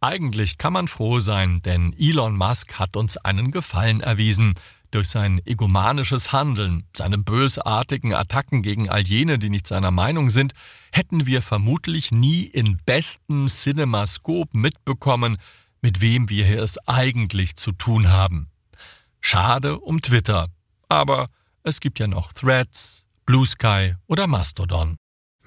Eigentlich 0.01 0.57
kann 0.57 0.73
man 0.73 0.89
froh 0.89 1.19
sein, 1.19 1.61
denn 1.63 1.95
Elon 1.99 2.37
Musk 2.37 2.79
hat 2.79 2.97
uns 2.97 3.19
einen 3.19 3.51
Gefallen 3.51 4.01
erwiesen. 4.01 4.55
Durch 4.91 5.09
sein 5.09 5.41
egomanisches 5.45 6.33
Handeln, 6.33 6.85
seine 6.97 7.19
bösartigen 7.19 8.15
Attacken 8.15 8.63
gegen 8.63 8.89
all 8.89 9.03
jene, 9.03 9.39
die 9.39 9.51
nicht 9.51 9.67
seiner 9.67 9.91
Meinung 9.91 10.31
sind, 10.31 10.53
hätten 10.93 11.27
wir 11.27 11.43
vermutlich 11.43 12.13
nie 12.13 12.45
in 12.45 12.79
bestem 12.87 13.49
Cinemascope 13.49 14.57
mitbekommen, 14.57 15.39
mit 15.83 16.01
wem 16.01 16.29
wir 16.29 16.47
hier 16.47 16.63
es 16.63 16.79
eigentlich 16.87 17.57
zu 17.57 17.73
tun 17.73 18.11
haben. 18.11 18.49
Schade 19.21 19.79
um 19.81 20.01
Twitter, 20.01 20.49
aber 20.89 21.29
es 21.63 21.81
gibt 21.81 21.99
ja 21.99 22.07
noch 22.07 22.33
Threads, 22.33 23.07
Blue 23.25 23.47
Sky 23.47 23.95
oder 24.07 24.27
Mastodon. 24.27 24.97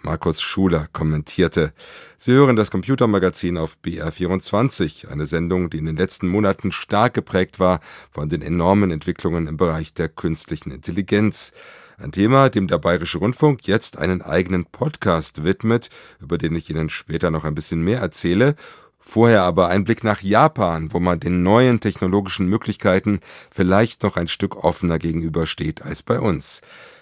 Markus 0.02 0.42
Schuler 0.42 0.88
kommentierte. 0.94 1.74
Sie 2.18 2.32
hören 2.32 2.56
das 2.56 2.72
Computermagazin 2.72 3.58
auf 3.58 3.78
BR24, 3.84 5.08
eine 5.08 5.26
Sendung, 5.26 5.70
die 5.70 5.78
in 5.78 5.86
den 5.86 5.98
letzten 5.98 6.28
Monaten 6.28 6.72
stark 6.72 7.14
geprägt 7.14 7.60
war 7.60 7.82
von 8.10 8.30
den 8.30 8.42
enormen 8.42 8.92
Entwicklungen 8.92 9.48
im 9.48 9.58
Bereich 9.58 9.94
der 9.94 10.10
künstlichen 10.10 10.72
Intelligenz. 10.72 11.52
Ein 11.98 12.14
Thema, 12.14 12.50
dem 12.50 12.68
der 12.68 12.78
Bayerische 12.78 13.18
Rundfunk 13.18 13.68
jetzt 13.68 13.98
einen 13.98 14.22
eigenen 14.22 14.66
Podcast 14.66 15.44
widmet, 15.44 15.90
über 16.22 16.38
den 16.38 16.56
ich 16.56 16.70
Ihnen 16.70 16.90
später 16.90 17.30
noch 17.30 17.44
ein 17.44 17.56
bisschen 17.56 17.82
mehr 17.82 18.00
erzähle. 18.00 18.56
Vorher 19.02 19.44
aber 19.44 19.70
ein 19.70 19.84
Blick 19.84 20.04
nach 20.04 20.22
Japan, 20.22 20.94
wo 20.94 21.00
man 21.00 21.20
den 21.20 21.44
neuen 21.44 21.80
technologischen 21.80 22.48
Möglichkeiten 22.48 23.20
vielleicht 23.50 24.04
noch 24.04 24.18
ein 24.18 24.28
Stück 24.28 24.64
offener 24.64 24.98
gegenübersteht 24.98 25.82
als 25.82 26.04
bei 26.04 26.20
uns. 26.20 26.62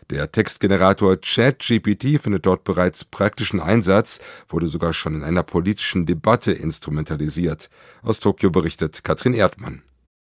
Der 0.10 0.32
Textgenerator 0.32 1.18
ChatGPT 1.18 2.22
findet 2.22 2.46
dort 2.46 2.64
bereits 2.64 3.04
praktischen 3.04 3.60
Einsatz, 3.60 4.20
wurde 4.48 4.68
sogar 4.68 4.94
schon 4.94 5.16
in 5.16 5.24
einer 5.24 5.44
politischen 5.44 6.06
Debatte 6.06 6.54
instrumentalisiert. 6.54 7.70
Aus 8.04 8.22
Tokio 8.22 8.50
berichtet 8.50 9.04
Katrin 9.04 9.34
Erdmann. 9.34 9.82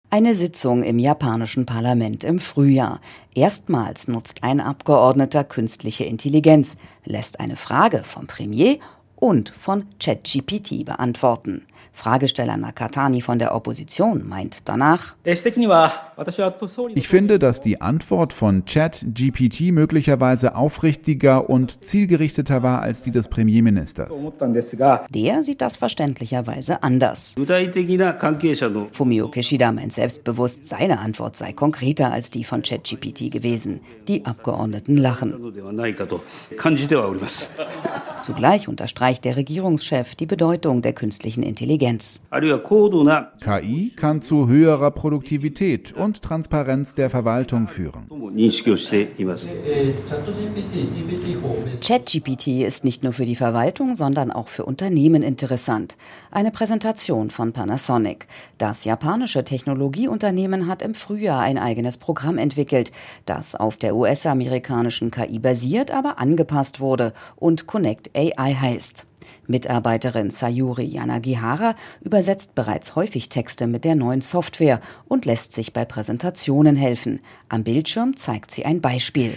Eine 0.08 0.34
Sitzung 0.34 0.82
im 0.82 0.98
japanischen 0.98 1.66
Parlament 1.66 2.24
im 2.24 2.40
Frühjahr. 2.40 3.02
Erstmals 3.34 4.08
nutzt 4.08 4.42
ein 4.42 4.60
Abgeordneter 4.60 5.44
künstliche 5.44 6.04
Intelligenz, 6.04 6.78
lässt 7.04 7.38
eine 7.38 7.56
Frage 7.56 8.04
vom 8.04 8.26
Premier 8.26 8.78
und 9.16 9.50
von 9.50 9.84
ChatGPT 10.00 10.86
beantworten. 10.86 11.66
Fragesteller 11.98 12.56
Nakatani 12.56 13.20
von 13.20 13.40
der 13.40 13.56
Opposition 13.56 14.26
meint 14.26 14.68
danach, 14.68 15.16
ich 16.94 17.08
finde, 17.08 17.38
dass 17.40 17.60
die 17.60 17.80
Antwort 17.80 18.32
von 18.32 18.64
ChatGPT 18.64 19.72
möglicherweise 19.72 20.54
aufrichtiger 20.54 21.50
und 21.50 21.84
zielgerichteter 21.84 22.62
war 22.62 22.82
als 22.82 23.02
die 23.02 23.10
des 23.10 23.26
Premierministers. 23.26 24.14
Der 25.10 25.42
sieht 25.42 25.60
das 25.60 25.76
verständlicherweise 25.76 26.84
anders. 26.84 27.34
Fumio 28.92 29.28
Kishida 29.28 29.72
meint 29.72 29.92
selbstbewusst, 29.92 30.66
seine 30.66 31.00
Antwort 31.00 31.36
sei 31.36 31.52
konkreter 31.52 32.12
als 32.12 32.30
die 32.30 32.44
von 32.44 32.62
ChatGPT 32.62 33.32
gewesen. 33.32 33.80
Die 34.06 34.24
Abgeordneten 34.24 34.96
lachen. 34.96 35.34
Zugleich 38.18 38.68
unterstreicht 38.68 39.24
der 39.24 39.36
Regierungschef 39.36 40.14
die 40.14 40.26
Bedeutung 40.26 40.82
der 40.82 40.92
künstlichen 40.92 41.42
Intelligenz. 41.42 41.87
KI 43.40 43.92
kann 43.96 44.20
zu 44.22 44.48
höherer 44.48 44.90
Produktivität 44.90 45.92
und 45.92 46.22
Transparenz 46.22 46.94
der 46.94 47.10
Verwaltung 47.10 47.68
führen. 47.68 48.08
ChatGPT 51.80 52.46
ist 52.64 52.84
nicht 52.84 53.02
nur 53.02 53.12
für 53.12 53.24
die 53.24 53.36
Verwaltung, 53.36 53.94
sondern 53.94 54.30
auch 54.30 54.48
für 54.48 54.64
Unternehmen 54.64 55.22
interessant. 55.22 55.96
Eine 56.30 56.50
Präsentation 56.50 57.30
von 57.30 57.52
Panasonic. 57.52 58.26
Das 58.58 58.84
japanische 58.84 59.44
Technologieunternehmen 59.44 60.68
hat 60.68 60.82
im 60.82 60.94
Frühjahr 60.94 61.40
ein 61.40 61.58
eigenes 61.58 61.96
Programm 61.96 62.38
entwickelt, 62.38 62.92
das 63.26 63.54
auf 63.54 63.76
der 63.76 63.96
US-amerikanischen 63.96 65.10
KI 65.10 65.38
basiert, 65.38 65.90
aber 65.90 66.18
angepasst 66.18 66.80
wurde 66.80 67.12
und 67.36 67.66
Connect 67.66 68.10
AI 68.16 68.54
heißt. 68.54 69.07
Mitarbeiterin 69.46 70.30
Sayuri 70.30 70.84
Yanagihara 70.84 71.74
übersetzt 72.00 72.54
bereits 72.54 72.96
häufig 72.96 73.28
Texte 73.28 73.66
mit 73.66 73.84
der 73.84 73.94
neuen 73.94 74.20
Software 74.20 74.80
und 75.06 75.24
lässt 75.24 75.54
sich 75.54 75.72
bei 75.72 75.84
Präsentationen 75.84 76.76
helfen. 76.76 77.20
Am 77.48 77.64
Bildschirm 77.64 78.16
zeigt 78.16 78.50
sie 78.50 78.64
ein 78.64 78.80
Beispiel. 78.80 79.32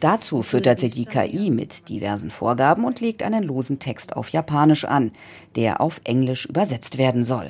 Dazu 0.00 0.42
füttert 0.42 0.80
sie 0.80 0.90
die 0.90 1.06
KI 1.06 1.50
mit 1.50 1.88
diversen 1.88 2.30
Vorgaben 2.30 2.84
und 2.84 3.00
legt 3.00 3.22
einen 3.22 3.42
losen 3.42 3.78
Text 3.78 4.16
auf 4.16 4.28
Japanisch 4.28 4.84
an, 4.84 5.12
der 5.56 5.80
auf 5.80 6.00
Englisch 6.04 6.46
übersetzt 6.46 6.98
werden 6.98 7.24
soll. 7.24 7.46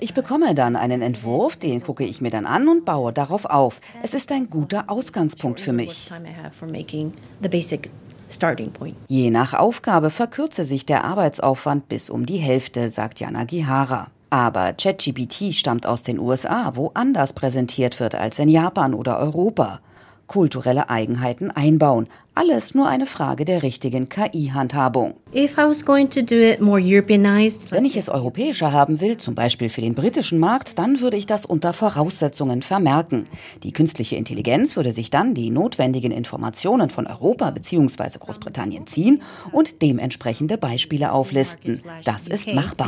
Ich 0.00 0.14
bekomme 0.14 0.54
dann 0.54 0.76
einen 0.76 1.02
Entwurf, 1.02 1.56
den 1.56 1.82
gucke 1.82 2.04
ich 2.04 2.20
mir 2.20 2.30
dann 2.30 2.46
an 2.46 2.68
und 2.68 2.84
baue 2.84 3.12
darauf 3.12 3.44
auf. 3.44 3.80
Es 4.02 4.14
ist 4.14 4.30
ein 4.32 4.50
guter 4.50 4.88
Ausgangspunkt 5.28 5.60
für 5.60 5.72
mich. 5.72 6.10
Je 9.08 9.30
nach 9.30 9.54
Aufgabe 9.54 10.10
verkürze 10.10 10.64
sich 10.64 10.86
der 10.86 11.04
Arbeitsaufwand 11.04 11.88
bis 11.88 12.10
um 12.10 12.26
die 12.26 12.36
Hälfte, 12.36 12.90
sagt 12.90 13.20
Jana 13.20 13.44
Gihara. 13.44 14.08
Aber 14.30 14.74
ChatGPT 14.74 15.54
stammt 15.54 15.86
aus 15.86 16.02
den 16.02 16.18
USA, 16.18 16.72
wo 16.74 16.90
anders 16.92 17.32
präsentiert 17.32 17.98
wird 18.00 18.14
als 18.14 18.38
in 18.38 18.50
Japan 18.50 18.92
oder 18.92 19.18
Europa 19.18 19.80
kulturelle 20.28 20.88
Eigenheiten 20.88 21.50
einbauen. 21.50 22.06
Alles 22.34 22.72
nur 22.72 22.86
eine 22.86 23.06
Frage 23.06 23.44
der 23.44 23.64
richtigen 23.64 24.08
KI-Handhabung. 24.08 25.14
Wenn 27.72 27.84
ich 27.84 27.96
es 27.96 28.08
europäischer 28.08 28.70
haben 28.70 29.00
will, 29.00 29.16
zum 29.16 29.34
Beispiel 29.34 29.68
für 29.68 29.80
den 29.80 29.96
britischen 29.96 30.38
Markt, 30.38 30.78
dann 30.78 31.00
würde 31.00 31.16
ich 31.16 31.26
das 31.26 31.44
unter 31.44 31.72
Voraussetzungen 31.72 32.62
vermerken. 32.62 33.24
Die 33.64 33.72
künstliche 33.72 34.14
Intelligenz 34.14 34.76
würde 34.76 34.92
sich 34.92 35.10
dann 35.10 35.34
die 35.34 35.50
notwendigen 35.50 36.12
Informationen 36.12 36.90
von 36.90 37.08
Europa 37.08 37.50
bzw. 37.50 38.18
Großbritannien 38.20 38.86
ziehen 38.86 39.22
und 39.50 39.82
dementsprechende 39.82 40.58
Beispiele 40.58 41.10
auflisten. 41.10 41.82
Das 42.04 42.28
ist 42.28 42.54
machbar. 42.54 42.86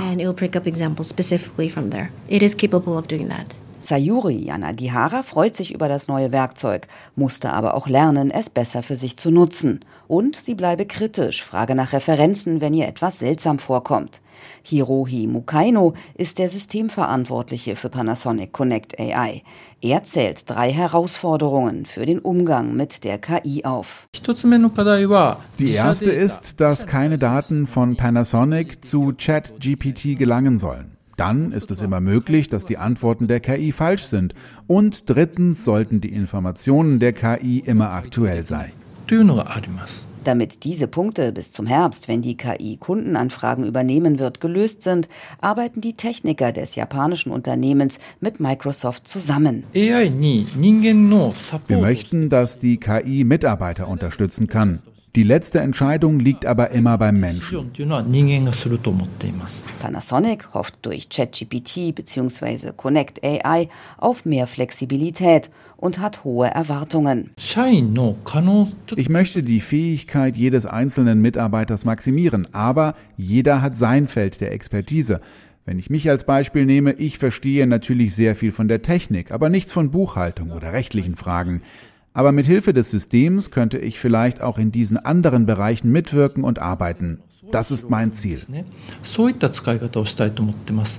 Sayuri 3.81 4.45
Yanagihara 4.45 5.23
freut 5.23 5.57
sich 5.57 5.75
über 5.75 5.89
das 5.89 6.07
neue 6.07 6.33
Werkzeug, 6.33 6.87
musste 7.17 7.51
aber 7.51 7.75
auch 7.75 7.89
lernen, 7.89 8.31
es 8.31 8.51
besser 8.51 8.83
für 8.83 8.97
sich 8.97 9.17
zu 9.17 9.31
nutzen. 9.31 9.81
Und 10.07 10.37
sie 10.37 10.55
bleibe 10.55 10.85
kritisch, 10.85 11.43
frage 11.43 11.75
nach 11.75 11.95
Referenzen, 11.95 12.61
wenn 12.61 12.75
ihr 12.75 12.87
etwas 12.87 13.19
seltsam 13.19 13.59
vorkommt. 13.59 14.21
Hirohi 14.63 15.27
Mukaino 15.27 15.95
ist 16.15 16.39
der 16.39 16.49
Systemverantwortliche 16.49 17.77
für 17.77 17.89
Panasonic 17.89 18.53
Connect 18.53 18.99
AI. 18.99 19.43
Er 19.81 20.03
zählt 20.03 20.49
drei 20.49 20.71
Herausforderungen 20.73 21.87
für 21.87 22.05
den 22.05 22.19
Umgang 22.19 22.77
mit 22.77 23.05
der 23.05 23.19
KI 23.19 23.65
auf. 23.65 24.09
Die 25.59 25.73
erste 25.73 26.11
ist, 26.11 26.61
dass 26.61 26.87
keine 26.87 27.19
Daten 27.19 27.67
von 27.67 27.97
Panasonic 27.97 28.85
zu 28.85 29.15
ChatGPT 29.17 30.19
gelangen 30.19 30.59
sollen. 30.59 31.00
Dann 31.21 31.53
ist 31.53 31.71
es 31.71 31.83
immer 31.83 32.01
möglich, 32.01 32.49
dass 32.49 32.65
die 32.65 32.79
Antworten 32.79 33.29
der 33.29 33.41
KI 33.41 33.73
falsch 33.73 34.05
sind. 34.05 34.35
Und 34.67 35.11
drittens 35.11 35.67
sollten 35.67 36.01
die 36.01 36.15
Informationen 36.15 36.99
der 36.99 37.13
KI 37.13 37.59
immer 37.59 37.91
aktuell 37.91 38.47
sein. 38.47 38.73
Damit 40.25 40.65
diese 40.65 40.89
Punkte 40.89 41.33
bis 41.33 41.53
zum 41.53 41.67
Herbst, 41.67 42.09
wenn 42.09 42.23
die 42.23 42.39
KI 42.39 42.79
Kundenanfragen 42.79 43.67
übernehmen 43.67 44.19
wird, 44.19 44.41
gelöst 44.41 44.83
sind, 44.83 45.11
arbeiten 45.43 45.83
die 45.83 45.93
Techniker 45.93 46.53
des 46.53 46.75
japanischen 46.75 47.33
Unternehmens 47.33 47.99
mit 48.21 48.41
Microsoft 48.41 49.07
zusammen. 49.07 49.65
Wir 49.75 50.11
möchten, 51.69 52.31
dass 52.31 52.59
die 52.59 52.79
KI 52.79 53.25
Mitarbeiter 53.25 53.89
unterstützen 53.89 54.47
kann. 54.47 54.81
Die 55.17 55.25
letzte 55.25 55.59
Entscheidung 55.59 56.21
liegt 56.21 56.47
aber 56.47 56.71
immer 56.71 56.97
beim 56.97 57.19
Menschen. 57.19 57.73
Panasonic 59.81 60.55
hofft 60.55 60.79
durch 60.83 61.09
ChatGPT 61.09 61.95
bzw. 61.97 62.71
Connect 62.77 63.25
AI 63.25 63.69
auf 63.99 64.25
mehr 64.25 64.47
Flexibilität 64.47 65.51
und 65.77 65.99
hat 65.99 66.23
hohe 66.23 66.47
Erwartungen. 66.47 67.31
Ich 68.97 69.09
möchte 69.09 69.43
die 69.43 69.61
Fähigkeit 69.61 70.37
jedes 70.37 70.67
einzelnen 70.67 71.21
Mitarbeiters 71.21 71.85
maximieren, 71.85 72.47
aber 72.55 72.95
jeder 73.17 73.63
hat 73.63 73.77
sein 73.77 74.07
Feld 74.07 74.41
der 74.41 74.53
Expertise. 74.53 75.21
Wenn 75.67 75.79
ich 75.79 75.91
mich 75.91 76.09
als 76.09 76.25
Beispiel 76.25 76.67
nehme, 76.67 76.93
ich 76.93 77.19
verstehe 77.19 77.67
natürlich 77.67 78.15
sehr 78.15 78.35
viel 78.35 78.51
von 78.53 78.69
der 78.69 78.83
Technik, 78.83 79.31
aber 79.31 79.49
nichts 79.49 79.73
von 79.73 79.91
Buchhaltung 79.91 80.53
oder 80.53 80.73
rechtlichen 80.73 81.17
Fragen. 81.17 81.63
Aber 82.13 82.33
mit 82.33 82.47
Hilfe 82.47 82.73
des 82.73 82.91
Systems 82.91 83.51
könnte 83.51 83.79
ich 83.79 84.01
vielleicht 84.01 84.41
auch 84.41 84.59
in 84.59 84.73
diesen 84.73 84.97
anderen 84.97 85.47
Bereichen 85.47 85.93
mitwirken 85.93 86.45
und 86.45 86.59
arbeiten. 86.59 87.23
Das 87.51 87.71
ist 87.71 87.91
mein 87.91 88.13
Ziel. 88.13 88.41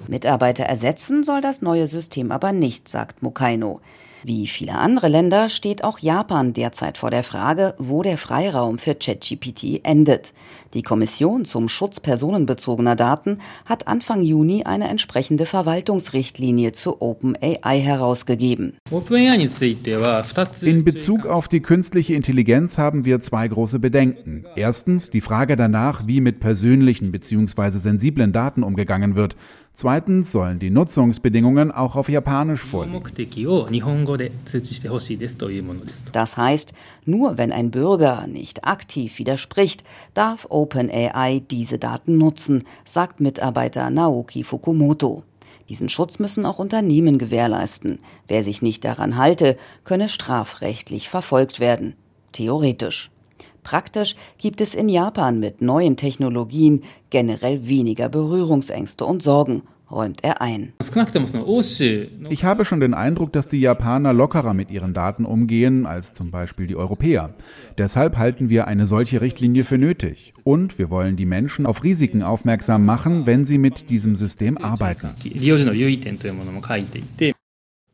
Mitarbeiter 0.07 0.63
ersetzen 0.63 1.23
soll 1.23 1.41
das 1.41 1.61
neue 1.61 1.87
System 1.87 2.31
aber 2.31 2.51
nicht, 2.51 2.87
sagt 2.89 3.21
Mukaino. 3.23 3.79
Wie 4.23 4.45
viele 4.45 4.75
andere 4.75 5.07
Länder 5.07 5.49
steht 5.49 5.83
auch 5.83 5.97
Japan 5.97 6.53
derzeit 6.53 6.97
vor 6.97 7.09
der 7.09 7.23
Frage, 7.23 7.73
wo 7.79 8.03
der 8.03 8.19
Freiraum 8.19 8.77
für 8.77 8.93
ChatGPT 8.93 9.81
endet. 9.83 10.33
Die 10.73 10.83
Kommission 10.83 11.43
zum 11.43 11.67
Schutz 11.67 11.99
personenbezogener 11.99 12.95
Daten 12.95 13.39
hat 13.65 13.87
Anfang 13.87 14.21
Juni 14.21 14.63
eine 14.63 14.87
entsprechende 14.87 15.45
Verwaltungsrichtlinie 15.45 16.71
zu 16.71 17.01
OpenAI 17.01 17.79
herausgegeben. 17.79 18.77
In 20.61 20.83
Bezug 20.85 21.25
auf 21.25 21.47
die 21.49 21.59
künstliche 21.59 22.13
Intelligenz 22.13 22.77
haben 22.77 23.03
wir 23.03 23.19
zwei 23.19 23.47
große 23.47 23.79
Bedenken. 23.79 24.45
Erstens 24.55 25.09
die 25.09 25.21
Frage 25.21 25.57
danach, 25.57 26.07
wie 26.07 26.21
mit 26.21 26.39
persönlichen 26.39 27.11
bzw. 27.11 27.71
sensiblen 27.71 28.31
Daten 28.31 28.63
umgegangen 28.63 29.15
wird. 29.15 29.35
Zweitens 29.73 30.33
sollen 30.33 30.59
die 30.59 30.69
Nutzungsbedingungen 30.69 31.71
auch 31.71 31.95
auf 31.95 32.09
Japanisch 32.09 32.61
vorliegen. 32.61 33.01
Das 36.11 36.37
heißt, 36.37 36.73
nur 37.05 37.37
wenn 37.37 37.51
ein 37.53 37.71
Bürger 37.71 38.27
nicht 38.27 38.65
aktiv 38.65 39.17
widerspricht, 39.17 39.83
darf 40.13 40.45
OpenAI 40.49 40.60
diese 40.65 41.79
Daten 41.79 42.17
nutzen, 42.17 42.63
sagt 42.85 43.19
Mitarbeiter 43.19 43.89
Naoki 43.89 44.43
Fukumoto. 44.43 45.23
Diesen 45.69 45.89
Schutz 45.89 46.19
müssen 46.19 46.45
auch 46.45 46.59
Unternehmen 46.59 47.17
gewährleisten. 47.17 47.99
Wer 48.27 48.43
sich 48.43 48.61
nicht 48.61 48.83
daran 48.83 49.15
halte, 49.15 49.57
könne 49.83 50.09
strafrechtlich 50.09 51.09
verfolgt 51.09 51.59
werden. 51.59 51.95
Theoretisch. 52.31 53.11
Praktisch 53.63 54.15
gibt 54.37 54.59
es 54.59 54.73
in 54.73 54.89
Japan 54.89 55.39
mit 55.39 55.61
neuen 55.61 55.95
Technologien 55.95 56.83
generell 57.09 57.67
weniger 57.67 58.09
Berührungsängste 58.09 59.05
und 59.05 59.21
Sorgen. 59.21 59.63
Räumt 59.91 60.23
er 60.23 60.41
ein. 60.41 60.73
Ich 62.29 62.43
habe 62.45 62.65
schon 62.65 62.79
den 62.79 62.93
Eindruck, 62.93 63.33
dass 63.33 63.47
die 63.47 63.59
Japaner 63.59 64.13
lockerer 64.13 64.53
mit 64.53 64.71
ihren 64.71 64.93
Daten 64.93 65.25
umgehen 65.25 65.85
als 65.85 66.13
zum 66.13 66.31
Beispiel 66.31 66.67
die 66.67 66.75
Europäer. 66.75 67.33
Deshalb 67.77 68.17
halten 68.17 68.49
wir 68.49 68.67
eine 68.67 68.87
solche 68.87 69.21
Richtlinie 69.21 69.63
für 69.63 69.77
nötig. 69.77 70.33
Und 70.43 70.77
wir 70.79 70.89
wollen 70.89 71.17
die 71.17 71.25
Menschen 71.25 71.65
auf 71.65 71.83
Risiken 71.83 72.23
aufmerksam 72.23 72.85
machen, 72.85 73.25
wenn 73.25 73.45
sie 73.45 73.57
mit 73.57 73.89
diesem 73.89 74.15
System 74.15 74.57
arbeiten. 74.57 75.09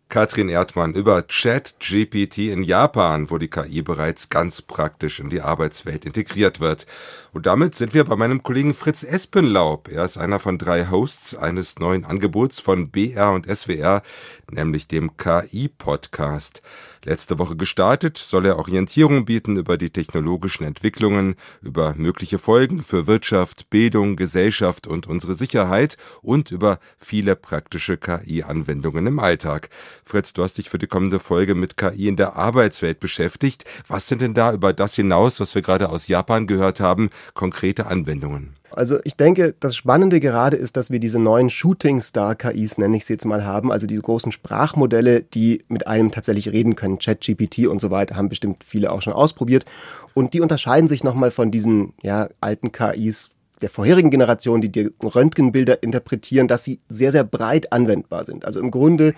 Katrin 0.10 0.48
Erdmann 0.48 0.94
über 0.94 1.22
ChatGPT 1.22 2.50
in 2.50 2.64
Japan, 2.64 3.30
wo 3.30 3.38
die 3.38 3.50
KI 3.50 3.82
bereits 3.82 4.30
ganz 4.30 4.62
praktisch 4.62 5.20
in 5.20 5.30
die 5.30 5.42
Arbeitswelt 5.42 6.06
integriert 6.06 6.62
wird. 6.62 6.88
Und 7.34 7.46
damit 7.46 7.76
sind 7.76 7.94
wir 7.94 8.06
bei 8.06 8.16
meinem 8.16 8.42
Kollegen 8.42 8.74
Fritz 8.74 9.04
Espenlaub. 9.04 9.90
Er 9.90 10.06
ist 10.06 10.18
einer 10.18 10.40
von 10.40 10.58
drei 10.58 10.90
Hosts 10.90 11.36
eines 11.36 11.80
neuen 11.80 12.06
Angebots 12.06 12.62
von 12.62 12.90
BR 12.90 13.32
und 13.34 13.46
SWR, 13.46 14.02
nämlich 14.50 14.88
dem 14.88 15.18
KI-Podcast. 15.18 16.62
Letzte 17.08 17.40
Woche 17.40 17.56
gestartet, 17.56 18.18
soll 18.18 18.46
er 18.46 18.58
Orientierung 18.58 19.24
bieten 19.24 19.56
über 19.56 19.78
die 19.78 19.92
technologischen 19.92 20.66
Entwicklungen, 20.66 21.36
über 21.62 21.94
mögliche 21.96 22.38
Folgen 22.38 22.84
für 22.84 23.08
Wirtschaft, 23.08 23.70
Bildung, 23.70 24.18
Gesellschaft 24.18 24.88
und 24.88 25.08
unsere 25.08 25.34
Sicherheit 25.34 25.96
und 26.22 26.52
über 26.52 26.80
viele 26.98 27.38
praktische 27.38 27.96
KI-Anwendungen 27.96 29.08
im 29.08 29.20
Alltag. 29.20 29.70
Fritz, 30.04 30.34
du 30.34 30.44
hast 30.44 30.58
dich 30.58 30.70
für 30.70 30.80
die 30.80 30.88
kommende 30.88 31.22
Folge 31.22 31.56
mit 31.56 31.78
KI 31.78 32.10
in 32.10 32.18
der 32.18 32.36
Arbeitswelt 32.36 33.00
beschäftigt. 33.00 33.64
Was 33.88 34.10
sind 34.10 34.22
denn 34.22 34.34
da 34.34 34.52
über 34.52 34.74
das 34.74 34.96
hinaus, 34.96 35.40
was 35.40 35.56
wir 35.56 35.62
gerade 35.62 35.88
aus 35.88 36.08
Japan 36.08 36.46
gehört 36.46 36.82
haben, 36.82 37.10
konkrete 37.34 37.86
Anwendungen? 37.86 38.54
Also 38.72 39.00
ich 39.04 39.16
denke, 39.16 39.56
das 39.60 39.76
Spannende 39.76 40.20
gerade 40.20 40.58
ist, 40.58 40.78
dass 40.78 40.92
wir 40.92 41.00
diese 41.00 41.20
neuen 41.20 41.50
Shooting 41.50 42.02
Star 42.02 42.36
KIs, 42.36 42.78
nenne 42.78 42.98
ich 42.98 43.06
sie 43.06 43.14
jetzt 43.14 43.26
mal, 43.26 43.46
haben. 43.46 43.72
Also 43.72 43.88
diese 43.88 44.02
großen 44.02 44.32
Sprachmodelle, 44.32 45.22
die 45.22 45.64
mit 45.68 45.88
einem 45.88 46.12
tatsächlich 46.12 46.52
reden 46.52 46.76
können. 46.76 47.00
ChatGPT 47.00 47.68
und 47.68 47.80
so 47.80 47.92
weiter 47.92 48.16
haben 48.16 48.30
bestimmt 48.30 48.64
viele 48.64 48.92
auch 48.92 49.02
schon 49.02 49.14
ausprobiert. 49.14 49.66
Und 50.14 50.34
die 50.34 50.42
unterscheiden 50.42 50.88
sich 50.88 51.04
nochmal 51.04 51.32
von 51.32 51.52
diesen 51.52 51.94
ja, 52.02 52.30
alten 52.42 52.72
KIs 52.72 53.30
der 53.62 53.70
vorherigen 53.70 54.12
Generation, 54.12 54.62
die 54.62 54.72
die 54.72 54.92
Röntgenbilder 55.04 55.82
interpretieren, 55.82 56.48
dass 56.48 56.64
sie 56.64 56.80
sehr, 56.90 57.12
sehr 57.12 57.24
breit 57.24 57.72
anwendbar 57.74 58.26
sind. 58.26 58.46
Also 58.46 58.60
im 58.60 58.72
Grunde 58.72 59.16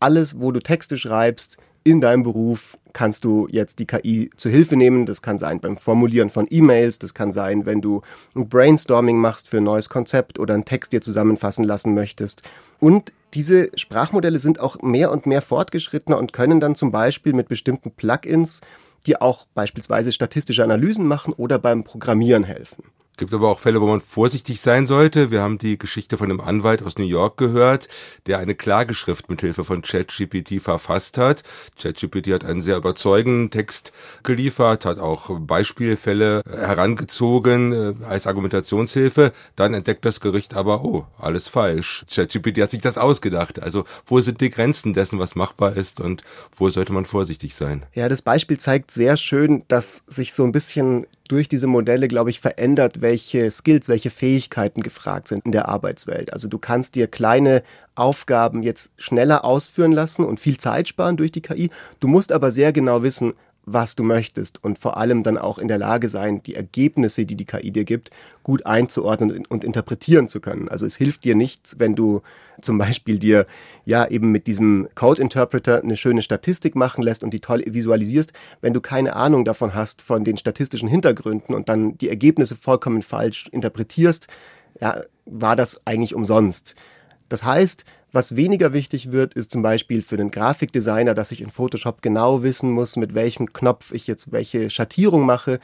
alles, 0.00 0.40
wo 0.40 0.52
du 0.52 0.60
Texte 0.60 0.98
schreibst, 0.98 1.58
in 1.84 2.00
deinem 2.00 2.22
Beruf 2.22 2.78
kannst 2.92 3.24
du 3.24 3.46
jetzt 3.50 3.78
die 3.78 3.86
KI 3.86 4.30
zu 4.36 4.48
Hilfe 4.48 4.76
nehmen. 4.76 5.06
Das 5.06 5.22
kann 5.22 5.38
sein 5.38 5.60
beim 5.60 5.76
Formulieren 5.76 6.30
von 6.30 6.46
E-Mails, 6.50 6.98
das 6.98 7.14
kann 7.14 7.32
sein, 7.32 7.64
wenn 7.66 7.80
du 7.80 8.02
ein 8.34 8.48
Brainstorming 8.48 9.16
machst 9.16 9.48
für 9.48 9.58
ein 9.58 9.64
neues 9.64 9.88
Konzept 9.88 10.38
oder 10.38 10.54
einen 10.54 10.64
Text 10.64 10.92
dir 10.92 11.00
zusammenfassen 11.00 11.64
lassen 11.64 11.94
möchtest. 11.94 12.42
Und 12.80 13.12
diese 13.34 13.70
Sprachmodelle 13.76 14.38
sind 14.38 14.60
auch 14.60 14.82
mehr 14.82 15.12
und 15.12 15.26
mehr 15.26 15.42
fortgeschrittener 15.42 16.18
und 16.18 16.32
können 16.32 16.60
dann 16.60 16.74
zum 16.74 16.90
Beispiel 16.90 17.34
mit 17.34 17.48
bestimmten 17.48 17.90
Plugins 17.90 18.60
dir 19.06 19.22
auch 19.22 19.46
beispielsweise 19.54 20.12
statistische 20.12 20.64
Analysen 20.64 21.06
machen 21.06 21.32
oder 21.32 21.58
beim 21.58 21.84
Programmieren 21.84 22.44
helfen. 22.44 22.84
Gibt 23.18 23.34
aber 23.34 23.48
auch 23.48 23.58
Fälle, 23.58 23.80
wo 23.80 23.86
man 23.88 24.00
vorsichtig 24.00 24.60
sein 24.60 24.86
sollte. 24.86 25.32
Wir 25.32 25.42
haben 25.42 25.58
die 25.58 25.76
Geschichte 25.76 26.16
von 26.16 26.30
einem 26.30 26.40
Anwalt 26.40 26.84
aus 26.84 26.98
New 26.98 27.04
York 27.04 27.36
gehört, 27.36 27.88
der 28.28 28.38
eine 28.38 28.54
Klageschrift 28.54 29.28
mit 29.28 29.40
Hilfe 29.40 29.64
von 29.64 29.82
ChatGPT 29.82 30.62
verfasst 30.62 31.18
hat. 31.18 31.42
ChatGPT 31.82 32.28
hat 32.28 32.44
einen 32.44 32.62
sehr 32.62 32.76
überzeugenden 32.76 33.50
Text 33.50 33.92
geliefert, 34.22 34.84
hat 34.84 35.00
auch 35.00 35.36
Beispielfälle 35.40 36.42
herangezogen 36.48 37.72
äh, 37.72 38.04
als 38.04 38.28
Argumentationshilfe. 38.28 39.32
Dann 39.56 39.74
entdeckt 39.74 40.04
das 40.04 40.20
Gericht 40.20 40.54
aber, 40.54 40.84
oh, 40.84 41.04
alles 41.18 41.48
falsch. 41.48 42.06
ChatGPT 42.14 42.60
hat 42.60 42.70
sich 42.70 42.82
das 42.82 42.98
ausgedacht. 42.98 43.60
Also 43.60 43.82
wo 44.06 44.20
sind 44.20 44.40
die 44.40 44.50
Grenzen 44.50 44.92
dessen, 44.92 45.18
was 45.18 45.34
machbar 45.34 45.76
ist 45.76 46.00
und 46.00 46.22
wo 46.56 46.70
sollte 46.70 46.92
man 46.92 47.04
vorsichtig 47.04 47.56
sein? 47.56 47.84
Ja, 47.94 48.08
das 48.08 48.22
Beispiel 48.22 48.58
zeigt 48.58 48.92
sehr 48.92 49.16
schön, 49.16 49.64
dass 49.66 50.04
sich 50.06 50.32
so 50.32 50.44
ein 50.44 50.52
bisschen 50.52 51.08
durch 51.28 51.48
diese 51.48 51.66
Modelle, 51.66 52.08
glaube 52.08 52.30
ich, 52.30 52.40
verändert, 52.40 53.00
welche 53.00 53.50
Skills, 53.50 53.88
welche 53.88 54.10
Fähigkeiten 54.10 54.82
gefragt 54.82 55.28
sind 55.28 55.44
in 55.44 55.52
der 55.52 55.68
Arbeitswelt. 55.68 56.32
Also 56.32 56.48
du 56.48 56.58
kannst 56.58 56.94
dir 56.94 57.06
kleine 57.06 57.62
Aufgaben 57.94 58.62
jetzt 58.62 58.92
schneller 58.96 59.44
ausführen 59.44 59.92
lassen 59.92 60.24
und 60.24 60.40
viel 60.40 60.58
Zeit 60.58 60.88
sparen 60.88 61.16
durch 61.16 61.30
die 61.30 61.42
KI. 61.42 61.70
Du 62.00 62.08
musst 62.08 62.32
aber 62.32 62.50
sehr 62.50 62.72
genau 62.72 63.02
wissen, 63.02 63.34
was 63.72 63.96
du 63.96 64.02
möchtest 64.02 64.62
und 64.62 64.78
vor 64.78 64.96
allem 64.96 65.22
dann 65.22 65.38
auch 65.38 65.58
in 65.58 65.68
der 65.68 65.78
Lage 65.78 66.08
sein, 66.08 66.42
die 66.42 66.54
Ergebnisse, 66.54 67.26
die 67.26 67.36
die 67.36 67.44
KI 67.44 67.70
dir 67.70 67.84
gibt, 67.84 68.10
gut 68.42 68.66
einzuordnen 68.66 69.44
und 69.46 69.64
interpretieren 69.64 70.28
zu 70.28 70.40
können. 70.40 70.68
Also 70.68 70.86
es 70.86 70.96
hilft 70.96 71.24
dir 71.24 71.34
nichts, 71.34 71.76
wenn 71.78 71.94
du 71.94 72.22
zum 72.60 72.78
Beispiel 72.78 73.18
dir 73.18 73.46
ja 73.84 74.06
eben 74.06 74.32
mit 74.32 74.46
diesem 74.46 74.88
Code 74.94 75.22
Interpreter 75.22 75.82
eine 75.82 75.96
schöne 75.96 76.22
Statistik 76.22 76.74
machen 76.74 77.02
lässt 77.02 77.22
und 77.22 77.32
die 77.32 77.40
toll 77.40 77.62
visualisierst, 77.66 78.32
wenn 78.60 78.72
du 78.72 78.80
keine 78.80 79.14
Ahnung 79.16 79.44
davon 79.44 79.74
hast 79.74 80.02
von 80.02 80.24
den 80.24 80.36
statistischen 80.36 80.88
Hintergründen 80.88 81.54
und 81.54 81.68
dann 81.68 81.96
die 81.98 82.08
Ergebnisse 82.08 82.56
vollkommen 82.56 83.02
falsch 83.02 83.48
interpretierst, 83.52 84.28
ja, 84.80 85.02
war 85.24 85.56
das 85.56 85.86
eigentlich 85.86 86.14
umsonst. 86.14 86.74
Das 87.28 87.44
heißt, 87.44 87.84
was 88.12 88.36
weniger 88.36 88.72
wichtig 88.72 89.12
wird, 89.12 89.34
ist 89.34 89.50
zum 89.50 89.62
Beispiel 89.62 90.02
für 90.02 90.16
den 90.16 90.30
Grafikdesigner, 90.30 91.14
dass 91.14 91.30
ich 91.30 91.40
in 91.40 91.50
Photoshop 91.50 92.00
genau 92.00 92.42
wissen 92.42 92.70
muss, 92.70 92.96
mit 92.96 93.14
welchem 93.14 93.52
Knopf 93.52 93.92
ich 93.92 94.06
jetzt 94.06 94.32
welche 94.32 94.70
Schattierung 94.70 95.26
mache. 95.26 95.60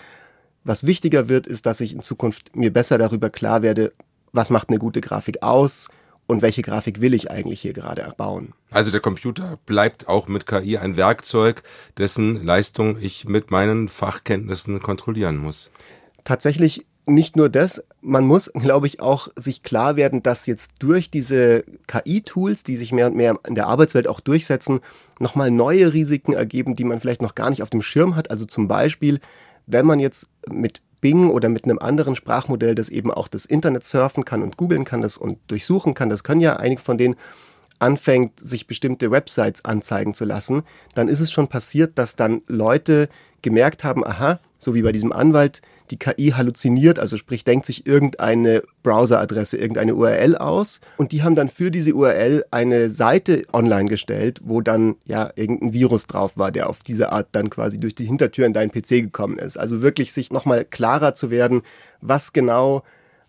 Was 0.63 0.87
wichtiger 0.87 1.29
wird, 1.29 1.47
ist, 1.47 1.67
dass 1.67 1.81
ich 1.81 1.95
in 1.95 2.01
Zukunft 2.01 2.55
mir 2.55 2.73
besser 2.73 2.99
darüber 2.99 3.31
klar 3.31 3.63
werde, 3.63 3.93
was 4.33 4.51
macht 4.51 4.69
eine 4.69 4.79
gute 4.79 5.01
Grafik 5.01 5.43
aus 5.43 5.89
und 6.27 6.43
welche 6.43 6.63
Grafik 6.63 7.01
will 7.01 7.15
ich 7.15 7.31
eigentlich 7.31 7.61
hier 7.61 7.73
gerade 7.73 8.03
erbauen. 8.03 8.53
Also 8.71 8.91
der 8.91 9.01
Computer 9.01 9.59
bleibt 9.67 10.09
auch 10.09 10.27
mit 10.27 10.47
KI 10.47 10.79
ein 10.79 10.97
Werkzeug, 10.97 11.63
dessen 11.99 12.45
Leistung 12.45 12.99
ich 13.01 13.27
mit 13.27 13.51
meinen 13.51 13.89
Fachkenntnissen 13.89 14.81
kontrollieren 14.81 15.37
muss. 15.37 15.71
Tatsächlich 16.25 16.87
nicht 17.07 17.37
nur 17.37 17.49
das, 17.49 17.85
man 18.01 18.27
muss, 18.27 18.51
glaube 18.55 18.87
ich, 18.87 19.01
auch 19.01 19.29
sich 19.37 19.63
klar 19.63 19.97
werden, 19.97 20.23
dass 20.23 20.47
jetzt 20.47 20.73
durch 20.79 21.11
diese 21.11 21.65
KI-Tools, 21.87 22.63
die 22.63 22.77
sich 22.77 22.93
mehr 22.93 23.07
und 23.07 23.17
mehr 23.17 23.39
in 23.47 23.55
der 23.55 23.67
Arbeitswelt 23.67 24.09
auch 24.09 24.21
durchsetzen, 24.21 24.81
nochmal 25.21 25.51
neue 25.51 25.93
Risiken 25.93 26.33
ergeben, 26.33 26.77
die 26.77 26.85
man 26.85 27.01
vielleicht 27.01 27.23
noch 27.23 27.35
gar 27.35 27.51
nicht 27.51 27.63
auf 27.63 27.71
dem 27.71 27.83
Schirm 27.83 28.17
hat. 28.17 28.31
Also 28.31 28.47
zum 28.47 28.69
Beispiel, 28.69 29.21
wenn 29.67 29.87
man 29.87 30.01
jetzt 30.01 30.29
mit 30.49 30.81
Bing 31.01 31.29
oder 31.29 31.51
mit 31.51 31.65
einem 31.65 31.79
anderen 31.79 32.17
Sprachmodell, 32.17 32.75
das 32.75 32.89
eben 32.89 33.11
auch 33.11 33.29
das 33.29 33.45
Internet 33.45 33.85
surfen 33.85 34.25
kann 34.25 34.43
und 34.43 34.57
googeln 34.57 34.87
kann 34.87 35.03
das 35.03 35.19
und 35.19 35.39
durchsuchen 35.49 35.93
kann, 35.93 36.09
das 36.09 36.25
können 36.25 36.41
ja 36.41 36.57
einige 36.57 36.81
von 36.81 36.97
denen, 36.97 37.17
anfängt, 37.79 38.41
sich 38.41 38.67
bestimmte 38.67 39.11
Websites 39.11 39.65
anzeigen 39.65 40.15
zu 40.15 40.25
lassen, 40.25 40.63
dann 40.95 41.09
ist 41.09 41.21
es 41.21 41.31
schon 41.31 41.49
passiert, 41.49 41.99
dass 41.99 42.17
dann 42.17 42.41
Leute 42.47 43.09
gemerkt 43.43 43.85
haben, 43.85 44.07
aha, 44.07 44.39
so 44.59 44.75
wie 44.75 44.83
bei 44.83 44.93
diesem 44.93 45.13
Anwalt, 45.13 45.61
die 45.91 45.97
KI 45.97 46.31
halluziniert, 46.31 46.99
also 46.99 47.17
sprich 47.17 47.45
denkt 47.45 47.67
sich 47.67 47.87
irgendeine 47.87 48.63
Browseradresse, 48.83 49.57
irgendeine 49.57 49.95
URL 49.95 50.37
aus 50.37 50.81
und 50.97 51.13
die 51.13 51.23
haben 51.23 51.35
dann 51.35 51.49
für 51.49 51.71
diese 51.71 51.95
URL 51.95 52.45
eine 52.51 52.91
Seite 52.91 53.45
online 53.53 53.89
gestellt, 53.89 54.41
wo 54.45 54.61
dann 54.61 54.97
ja 55.05 55.31
irgendein 55.37 55.73
Virus 55.73 56.07
drauf 56.07 56.33
war, 56.37 56.51
der 56.53 56.69
auf 56.69 56.83
diese 56.83 57.13
Art 57.13 57.29
dann 57.33 57.51
quasi 57.51 57.79
durch 57.79 57.95
die 57.95 58.07
Hintertür 58.07 58.47
in 58.47 58.53
deinen 58.53 58.71
PC 58.71 58.89
gekommen 59.03 59.39
ist. 59.39 59.59
Also 59.59 59.83
wirklich 59.83 60.13
sich 60.13 60.31
nochmal 60.31 60.65
klarer 60.65 61.15
zu 61.15 61.31
werden, 61.31 61.63
was 62.01 62.33
genau 62.33 62.83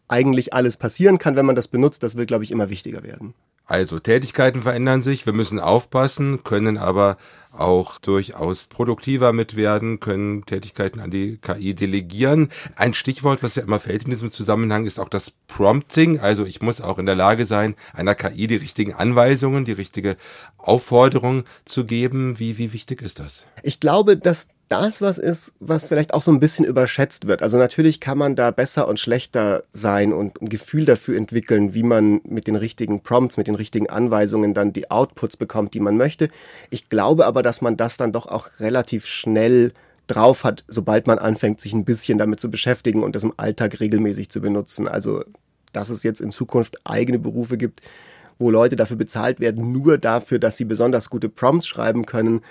eigentlich 0.08 0.54
alles 0.54 0.78
passieren 0.78 1.18
kann, 1.18 1.36
wenn 1.36 1.46
man 1.46 1.56
das 1.56 1.68
benutzt, 1.68 2.04
das 2.04 2.15
wird, 2.15 2.28
glaube 2.28 2.44
ich, 2.44 2.52
immer 2.52 2.70
wichtiger 2.70 3.04
werden. 3.04 3.34
Also 3.65 3.99
Tätigkeiten 3.99 4.62
verändern 4.62 5.01
sich, 5.01 5.25
wir 5.25 5.34
müssen 5.34 5.60
aufpassen, 5.60 6.43
können 6.43 6.78
aber 6.78 7.17
auch 7.51 7.99
durchaus 7.99 8.65
produktiver 8.65 9.34
mit 9.34 9.56
werden, 9.56 9.99
können 9.99 10.45
Tätigkeiten 10.45 10.99
an 10.99 11.10
die 11.10 11.38
KI 11.38 11.73
delegieren. 11.73 12.49
Ein 12.75 12.93
Stichwort, 12.93 13.41
was 13.43 13.56
ja 13.56 13.63
immer 13.63 13.80
fällt 13.80 14.04
in 14.04 14.12
diesem 14.12 14.32
Zusammenhang, 14.32 14.86
ist 14.86 14.99
auch 14.99 15.10
das 15.10 15.32
Prompting. 15.47 16.19
Also 16.19 16.45
ich 16.45 16.62
muss 16.62 16.82
auch 16.82 16.99
in 16.99 17.06
der 17.06 17.15
Lage 17.15 17.45
sein, 17.45 17.75
einer 17.93 18.13
KI 18.13 18.47
die 18.47 18.56
richtigen 18.56 18.93
Anweisungen, 18.93 19.65
die 19.65 19.71
richtige 19.71 20.17
Aufforderung 20.58 21.43
zu 21.63 21.86
geben. 21.86 22.39
Wie, 22.39 22.58
wie 22.58 22.73
wichtig 22.73 23.01
ist 23.01 23.19
das? 23.19 23.45
Ich 23.63 23.80
glaube, 23.80 24.17
dass 24.17 24.49
das 24.69 25.01
was 25.01 25.17
ist, 25.17 25.54
was 25.60 25.88
vielleicht 25.88 26.13
auch 26.13 26.21
so 26.21 26.32
ein 26.32 26.39
bisschen 26.39 26.65
überschätzt 26.65 27.28
wird. 27.28 27.43
Also 27.43 27.58
natürlich 27.58 27.99
kann 27.99 28.17
man 28.17 28.36
da 28.36 28.51
besser 28.51 28.88
und 28.88 28.99
schlechter 28.99 29.63
sein 29.73 30.12
und 30.12 30.41
ein 30.41 30.49
Gefühl 30.49 30.86
dafür 30.86 31.17
entwickeln, 31.17 31.75
wie 31.75 31.84
man 31.84 32.21
mit 32.23 32.47
den 32.47 32.56
richtigen 32.56 33.01
Prompts, 33.01 33.38
mit 33.38 33.47
den 33.47 33.56
richtigen 33.56 33.89
Anweisungen 33.89 34.54
dann 34.54 34.73
die 34.73 34.89
Outputs 34.89 35.38
bekommt, 35.38 35.73
die 35.73 35.80
man 35.80 35.97
möchte. 35.97 36.30
Ich 36.71 36.89
glaube 36.89 37.25
aber, 37.25 37.43
dass 37.43 37.62
man 37.62 37.78
das 37.78 37.97
dann 37.97 38.12
doch 38.12 38.25
auch 38.25 38.60
relativ 38.60 39.06
schnell 39.06 39.71
drauf 40.08 40.43
hat, 40.43 40.63
sobald 40.67 41.08
man 41.08 41.19
anfängt, 41.19 41.62
sich 41.62 41.73
ein 41.73 41.86
bisschen 41.86 42.17
damit 42.17 42.39
zu 42.39 42.49
beschäftigen 42.49 43.04
und 43.04 43.15
das 43.15 43.23
im 43.23 43.34
Alltag 43.38 43.80
regelmäßig 43.80 44.30
zu 44.30 44.41
benutzen. 44.41 44.88
Also, 44.88 45.23
dass 45.73 45.89
es 45.89 46.04
jetzt 46.04 46.21
in 46.21 46.32
Zukunft 46.32 46.78
eigene 46.86 47.19
Berufe 47.19 47.58
gibt, 47.58 47.82
wo 48.38 48.49
Leute 48.49 48.75
dafür 48.75 48.97
bezahlt 48.97 49.39
werden, 49.39 49.71
nur 49.71 49.97
dafür, 49.97 50.39
dass 50.39 50.58
sie 50.58 50.65
besonders 50.65 51.10
gute 51.10 51.30
Prompts 51.30 51.67
schreiben 51.67 52.06
können, 52.06 52.41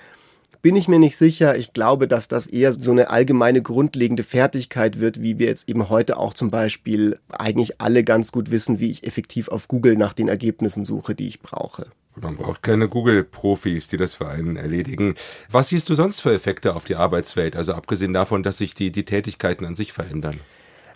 bin 0.65 0.75
ich 0.75 0.87
mir 0.87 0.97
nicht 0.97 1.15
sicher. 1.15 1.55
Ich 1.55 1.73
glaube, 1.73 2.07
dass 2.07 2.27
das 2.27 2.47
eher 2.47 2.73
so 2.73 2.89
eine 2.89 3.11
allgemeine 3.11 3.61
grundlegende 3.61 4.23
Fertigkeit 4.23 4.99
wird, 4.99 5.21
wie 5.21 5.37
wir 5.37 5.45
jetzt 5.45 5.69
eben 5.69 5.89
heute 5.89 6.17
auch 6.17 6.33
zum 6.33 6.49
Beispiel 6.49 7.19
eigentlich 7.29 7.79
alle 7.79 8.03
ganz 8.03 8.31
gut 8.31 8.49
wissen, 8.49 8.79
wie 8.79 8.89
ich 8.89 9.03
effektiv 9.05 9.49
auf 9.49 9.67
Google 9.67 9.95
nach 9.95 10.13
den 10.13 10.27
Ergebnissen 10.27 10.83
suche, 10.83 11.13
die 11.13 11.27
ich 11.27 11.39
brauche. 11.39 11.85
Man 12.19 12.35
braucht 12.35 12.63
keine 12.63 12.89
Google-Profis, 12.89 13.89
die 13.89 13.97
das 13.97 14.15
für 14.15 14.27
einen 14.27 14.55
erledigen. 14.55 15.13
Was 15.51 15.69
siehst 15.69 15.87
du 15.87 15.93
sonst 15.93 16.21
für 16.21 16.33
Effekte 16.33 16.75
auf 16.75 16.83
die 16.83 16.95
Arbeitswelt? 16.95 17.55
Also 17.55 17.75
abgesehen 17.75 18.13
davon, 18.13 18.41
dass 18.41 18.57
sich 18.57 18.73
die, 18.73 18.91
die 18.91 19.05
Tätigkeiten 19.05 19.65
an 19.65 19.75
sich 19.75 19.93
verändern. 19.93 20.39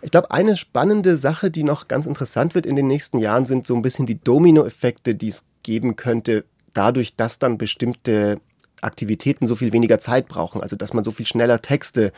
Ich 0.02 0.10
glaube, 0.10 0.32
eine 0.32 0.58
spannende 0.58 1.16
Sache, 1.16 1.52
die 1.52 1.62
noch 1.62 1.88
ganz 1.88 2.08
interessant 2.08 2.56
wird 2.56 2.66
in 2.66 2.76
den 2.76 2.88
nächsten 2.88 3.20
Jahren, 3.20 3.46
sind 3.46 3.68
so 3.68 3.76
ein 3.76 3.84
bisschen 3.84 4.08
die 4.08 4.20
Domino-Effekte, 4.20 5.14
die 5.14 5.28
es 5.28 5.46
geben 5.62 5.96
könnte, 5.96 6.46
dadurch, 6.74 7.16
dass 7.16 7.38
dann 7.38 7.60
bestimmte 7.60 8.42
Aktivitäten 8.84 9.48
so 9.48 9.56
viel 9.56 9.74
weniger 9.74 10.00
Zeit 10.00 10.28
brauchen, 10.28 10.62
also 10.62 10.76
dass 10.76 10.94
man 10.94 11.04
so 11.04 11.12
viel 11.12 11.26
schneller 11.26 11.62
Texte 11.62 12.12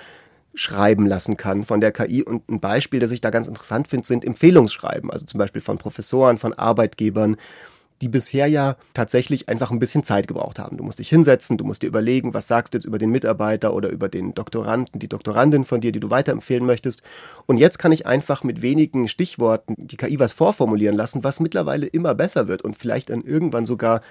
schreiben 0.53 1.07
lassen 1.07 1.37
kann 1.37 1.63
von 1.63 1.79
der 1.79 1.91
KI. 1.91 2.23
Und 2.23 2.49
ein 2.49 2.59
Beispiel, 2.59 2.99
das 2.99 3.11
ich 3.11 3.21
da 3.21 3.29
ganz 3.29 3.47
interessant 3.47 3.87
finde, 3.87 4.05
sind 4.05 4.25
Empfehlungsschreiben, 4.25 5.09
also 5.09 5.25
zum 5.25 5.37
Beispiel 5.37 5.61
von 5.61 5.77
Professoren, 5.77 6.37
von 6.37 6.53
Arbeitgebern, 6.53 7.37
die 8.01 8.09
bisher 8.09 8.47
ja 8.47 8.77
tatsächlich 8.93 9.47
einfach 9.47 9.69
ein 9.69 9.77
bisschen 9.77 10.03
Zeit 10.03 10.27
gebraucht 10.27 10.57
haben. 10.57 10.77
Du 10.77 10.83
musst 10.83 10.97
dich 10.97 11.09
hinsetzen, 11.09 11.57
du 11.57 11.63
musst 11.63 11.83
dir 11.83 11.87
überlegen, 11.87 12.33
was 12.33 12.47
sagst 12.47 12.73
du 12.73 12.77
jetzt 12.77 12.85
über 12.85 12.97
den 12.97 13.11
Mitarbeiter 13.11 13.75
oder 13.75 13.89
über 13.89 14.09
den 14.09 14.33
Doktoranden, 14.33 14.99
die 14.99 15.07
Doktorandin 15.07 15.65
von 15.65 15.81
dir, 15.81 15.91
die 15.91 15.99
du 15.99 16.09
weiterempfehlen 16.09 16.65
möchtest. 16.65 17.03
Und 17.45 17.57
jetzt 17.57 17.77
kann 17.77 17.91
ich 17.91 18.07
einfach 18.07 18.43
mit 18.43 18.63
wenigen 18.63 19.07
Stichworten 19.07 19.75
die 19.77 19.97
KI 19.97 20.19
was 20.19 20.33
vorformulieren 20.33 20.95
lassen, 20.95 21.23
was 21.23 21.39
mittlerweile 21.39 21.85
immer 21.85 22.15
besser 22.15 22.47
wird 22.47 22.63
und 22.63 22.75
vielleicht 22.75 23.11
dann 23.11 23.21
irgendwann 23.21 23.67
sogar 23.67 24.01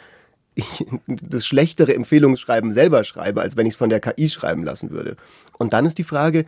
das 1.07 1.47
schlechtere 1.47 1.95
Empfehlungsschreiben 1.95 2.73
selber 2.73 3.05
schreibe, 3.05 3.41
als 3.41 3.57
wenn 3.57 3.67
ich 3.67 3.75
es 3.75 3.79
von 3.79 3.91
der 3.91 4.01
KI 4.01 4.29
schreiben 4.29 4.65
lassen 4.65 4.91
würde. 4.91 5.17
Und 5.59 5.73
dann 5.73 5.87
ist 5.87 5.99
die 5.99 6.05
Frage, 6.05 6.45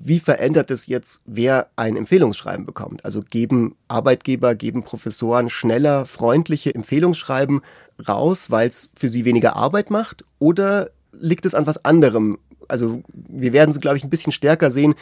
wie 0.00 0.20
verändert 0.20 0.70
es 0.70 0.86
jetzt, 0.86 1.22
wer 1.26 1.68
ein 1.76 1.96
Empfehlungsschreiben 1.96 2.64
bekommt? 2.64 3.04
Also 3.04 3.20
geben 3.20 3.74
Arbeitgeber, 3.88 4.54
geben 4.54 4.84
Professoren 4.84 5.50
schneller 5.50 6.06
freundliche 6.06 6.74
Empfehlungsschreiben 6.74 7.62
raus, 8.06 8.50
weil 8.50 8.68
es 8.68 8.90
für 8.94 9.08
sie 9.08 9.24
weniger 9.24 9.56
Arbeit 9.56 9.90
macht? 9.90 10.24
Oder 10.38 10.90
liegt 11.12 11.46
es 11.46 11.54
an 11.54 11.66
was 11.66 11.84
anderem? 11.84 12.38
Also 12.68 13.02
wir 13.08 13.52
werden 13.52 13.70
es, 13.70 13.80
glaube 13.80 13.96
ich, 13.96 14.04
ein 14.04 14.10
bisschen 14.10 14.32
stärker 14.32 14.70
sehen, 14.70 14.94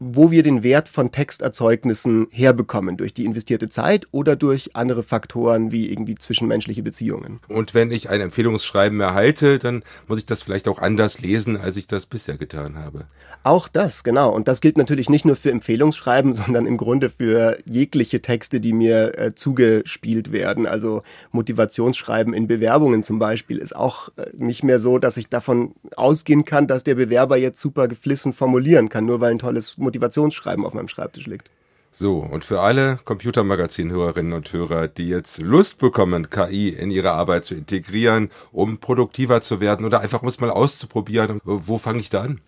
wo 0.00 0.30
wir 0.30 0.42
den 0.42 0.62
Wert 0.62 0.88
von 0.88 1.12
Texterzeugnissen 1.12 2.26
herbekommen, 2.30 2.96
durch 2.96 3.12
die 3.12 3.26
investierte 3.26 3.68
Zeit 3.68 4.08
oder 4.12 4.34
durch 4.34 4.74
andere 4.74 5.02
Faktoren 5.02 5.72
wie 5.72 5.90
irgendwie 5.90 6.14
zwischenmenschliche 6.14 6.82
Beziehungen. 6.82 7.40
Und 7.48 7.74
wenn 7.74 7.90
ich 7.90 8.08
ein 8.08 8.22
Empfehlungsschreiben 8.22 8.98
erhalte, 8.98 9.58
dann 9.58 9.82
muss 10.08 10.18
ich 10.18 10.24
das 10.24 10.42
vielleicht 10.42 10.68
auch 10.68 10.78
anders 10.78 11.20
lesen, 11.20 11.58
als 11.58 11.76
ich 11.76 11.86
das 11.86 12.06
bisher 12.06 12.38
getan 12.38 12.76
habe. 12.76 13.04
Auch 13.42 13.68
das, 13.68 14.02
genau. 14.02 14.30
Und 14.30 14.48
das 14.48 14.60
gilt 14.60 14.78
natürlich 14.78 15.10
nicht 15.10 15.24
nur 15.24 15.36
für 15.36 15.50
Empfehlungsschreiben, 15.50 16.32
sondern 16.40 16.64
im 16.64 16.78
Grunde 16.78 17.10
für 17.10 17.58
jegliche 17.66 18.22
Texte, 18.22 18.60
die 18.60 18.72
mir 18.72 19.18
äh, 19.18 19.34
zugespielt 19.34 20.32
werden. 20.32 20.66
Also 20.66 21.02
Motivationsschreiben 21.32 22.32
in 22.32 22.46
Bewerbungen 22.46 23.02
zum 23.02 23.18
Beispiel 23.18 23.58
ist 23.58 23.76
auch 23.76 24.08
äh, 24.16 24.30
nicht 24.38 24.64
mehr 24.64 24.80
so, 24.80 24.98
dass 24.98 25.18
ich 25.18 25.28
davon 25.28 25.74
ausgehen 25.94 26.46
kann, 26.46 26.66
dass 26.66 26.84
der 26.84 26.94
Bewerber 26.94 27.36
jetzt 27.36 27.60
super 27.60 27.86
geflissen 27.86 28.32
formulieren 28.32 28.88
kann, 28.88 29.04
nur 29.04 29.20
weil 29.20 29.32
ein 29.32 29.38
tolles 29.38 29.76
Motivationsschreiben 29.90 30.64
auf 30.64 30.74
meinem 30.74 30.88
Schreibtisch 30.88 31.26
liegt. 31.26 31.50
So, 31.92 32.18
und 32.18 32.44
für 32.44 32.60
alle 32.60 33.00
Computermagazin-Hörerinnen 33.04 34.32
und 34.32 34.52
Hörer, 34.52 34.86
die 34.86 35.08
jetzt 35.08 35.42
Lust 35.42 35.78
bekommen, 35.78 36.30
KI 36.30 36.68
in 36.68 36.92
ihre 36.92 37.10
Arbeit 37.10 37.44
zu 37.44 37.56
integrieren, 37.56 38.30
um 38.52 38.78
produktiver 38.78 39.42
zu 39.42 39.60
werden 39.60 39.84
oder 39.84 40.00
einfach 40.00 40.22
um 40.22 40.28
es 40.28 40.38
mal 40.38 40.50
auszuprobieren, 40.50 41.40
wo 41.44 41.78
fange 41.78 41.98
ich 41.98 42.08
da 42.08 42.22
an? 42.22 42.40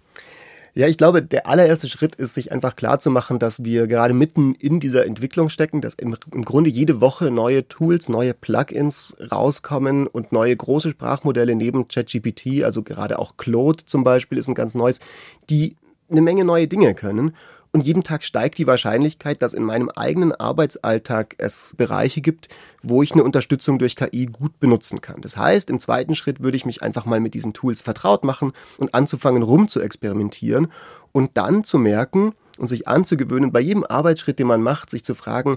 Ja, 0.75 0.87
ich 0.87 0.97
glaube, 0.97 1.23
der 1.23 1.47
allererste 1.49 1.87
Schritt 1.87 2.15
ist, 2.15 2.35
sich 2.35 2.51
einfach 2.51 2.77
klar 2.77 2.99
zu 2.99 3.11
machen, 3.11 3.39
dass 3.39 3.63
wir 3.63 3.87
gerade 3.89 4.15
mitten 4.15 4.55
in 4.55 4.81
dieser 4.81 5.05
Entwicklung 5.05 5.51
stecken, 5.51 5.83
dass 5.83 5.93
im, 5.95 6.17
im 6.33 6.45
Grunde 6.47 6.71
jede 6.71 7.03
Woche 7.03 7.31
neue 7.31 7.69
Tools, 7.69 8.09
neue 8.09 8.33
Plugins 8.33 9.15
rauskommen 9.31 10.07
und 10.07 10.33
neue 10.33 10.57
große 10.57 10.91
Sprachmodelle 10.91 11.57
neben 11.57 11.89
ChatGPT, 11.89 12.65
also 12.65 12.83
gerade 12.83 13.19
auch 13.19 13.37
Claude 13.37 13.85
zum 13.85 14.03
Beispiel 14.03 14.39
ist 14.39 14.49
ein 14.49 14.55
ganz 14.55 14.75
neues, 14.75 15.01
die 15.51 15.77
eine 16.13 16.23
Menge 16.23 16.45
neue 16.45 16.69
Dinge 16.69 16.95
können. 16.95 17.35
Und 17.75 17.87
jeden 17.87 18.03
Tag 18.03 18.23
steigt 18.23 18.59
die 18.59 18.67
Wahrscheinlichkeit, 18.67 19.41
dass 19.41 19.55
in 19.55 19.63
meinem 19.63 19.89
eigenen 19.89 20.33
Arbeitsalltag 20.33 21.37
es 21.39 21.75
Bereiche 21.79 22.21
gibt, 22.21 22.49
wo 22.83 23.03
ich 23.03 23.13
eine 23.13 23.25
Unterstützung 23.25 23.79
durch 23.79 23.97
KI 23.97 24.27
gut 24.27 24.61
benutzen 24.61 25.01
kann. 25.01 25.23
Das 25.23 25.39
heißt, 25.39 25.71
im 25.71 25.81
zweiten 25.81 26.15
Schritt 26.15 26.41
würde 26.41 26.59
ich 26.59 26.67
mich 26.67 26.83
einfach 26.83 27.07
mal 27.07 27.19
mit 27.19 27.33
diesen 27.33 27.55
Tools 27.55 27.81
vertraut 27.81 28.25
machen 28.25 28.53
und 28.77 28.95
anzufangen, 28.95 29.43
rum 29.43 29.69
zu 29.69 29.81
experimentieren 29.81 30.69
und 31.13 31.31
dann 31.39 31.65
zu 31.65 31.79
merken 31.79 32.35
und 32.59 32.69
sich 32.69 32.89
anzugewöhnen, 32.89 33.53
bei 33.53 33.61
jedem 33.61 33.85
Arbeitsschritt, 33.85 34.39
den 34.39 34.49
man 34.49 34.61
macht, 34.61 34.91
sich 34.91 35.03
zu 35.03 35.15
fragen, 35.15 35.57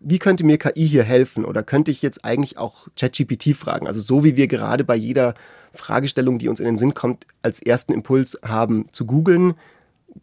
wie 0.00 0.18
könnte 0.18 0.44
mir 0.44 0.58
KI 0.58 0.86
hier 0.86 1.02
helfen? 1.02 1.46
Oder 1.46 1.62
könnte 1.62 1.90
ich 1.90 2.02
jetzt 2.02 2.26
eigentlich 2.26 2.58
auch 2.58 2.88
ChatGPT 2.94 3.56
fragen? 3.56 3.86
Also 3.86 4.00
so 4.00 4.22
wie 4.22 4.36
wir 4.36 4.48
gerade 4.48 4.84
bei 4.84 4.96
jeder 4.96 5.32
Fragestellung, 5.72 6.38
die 6.38 6.48
uns 6.48 6.60
in 6.60 6.66
den 6.66 6.76
Sinn 6.76 6.92
kommt, 6.92 7.26
als 7.40 7.62
ersten 7.62 7.94
Impuls 7.94 8.38
haben 8.46 8.86
zu 8.92 9.06
googeln, 9.06 9.54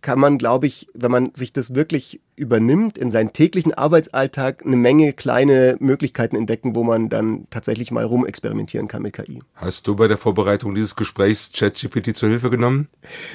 kann 0.01 0.19
man, 0.19 0.37
glaube 0.37 0.67
ich, 0.67 0.87
wenn 0.93 1.11
man 1.11 1.35
sich 1.35 1.53
das 1.53 1.75
wirklich 1.75 2.21
übernimmt, 2.41 2.97
in 2.97 3.11
seinen 3.11 3.31
täglichen 3.31 3.73
Arbeitsalltag 3.73 4.65
eine 4.65 4.75
Menge 4.75 5.13
kleine 5.13 5.77
Möglichkeiten 5.79 6.35
entdecken, 6.35 6.75
wo 6.75 6.83
man 6.83 7.07
dann 7.07 7.47
tatsächlich 7.51 7.91
mal 7.91 8.03
rumexperimentieren 8.03 8.87
kann 8.87 9.03
mit 9.03 9.13
KI. 9.13 9.41
Hast 9.55 9.87
du 9.87 9.95
bei 9.95 10.07
der 10.07 10.17
Vorbereitung 10.17 10.75
dieses 10.75 10.95
Gesprächs 10.95 11.51
ChatGPT 11.53 12.15
zur 12.15 12.29
Hilfe 12.29 12.49
genommen? 12.49 12.89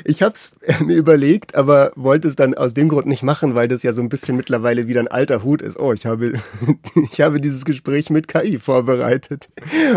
Ich 0.04 0.22
habe 0.22 0.34
es 0.34 0.52
mir 0.84 0.96
überlegt, 0.96 1.54
aber 1.54 1.92
wollte 1.94 2.28
es 2.28 2.36
dann 2.36 2.54
aus 2.54 2.74
dem 2.74 2.88
Grund 2.88 3.06
nicht 3.06 3.22
machen, 3.22 3.54
weil 3.54 3.68
das 3.68 3.82
ja 3.82 3.92
so 3.92 4.02
ein 4.02 4.08
bisschen 4.08 4.36
mittlerweile 4.36 4.88
wieder 4.88 5.00
ein 5.00 5.08
alter 5.08 5.44
Hut 5.44 5.62
ist. 5.62 5.78
Oh, 5.78 5.92
ich 5.92 6.04
habe, 6.04 6.34
ich 7.10 7.20
habe 7.20 7.40
dieses 7.40 7.64
Gespräch 7.64 8.10
mit 8.10 8.28
KI 8.28 8.58
vorbereitet. 8.58 9.48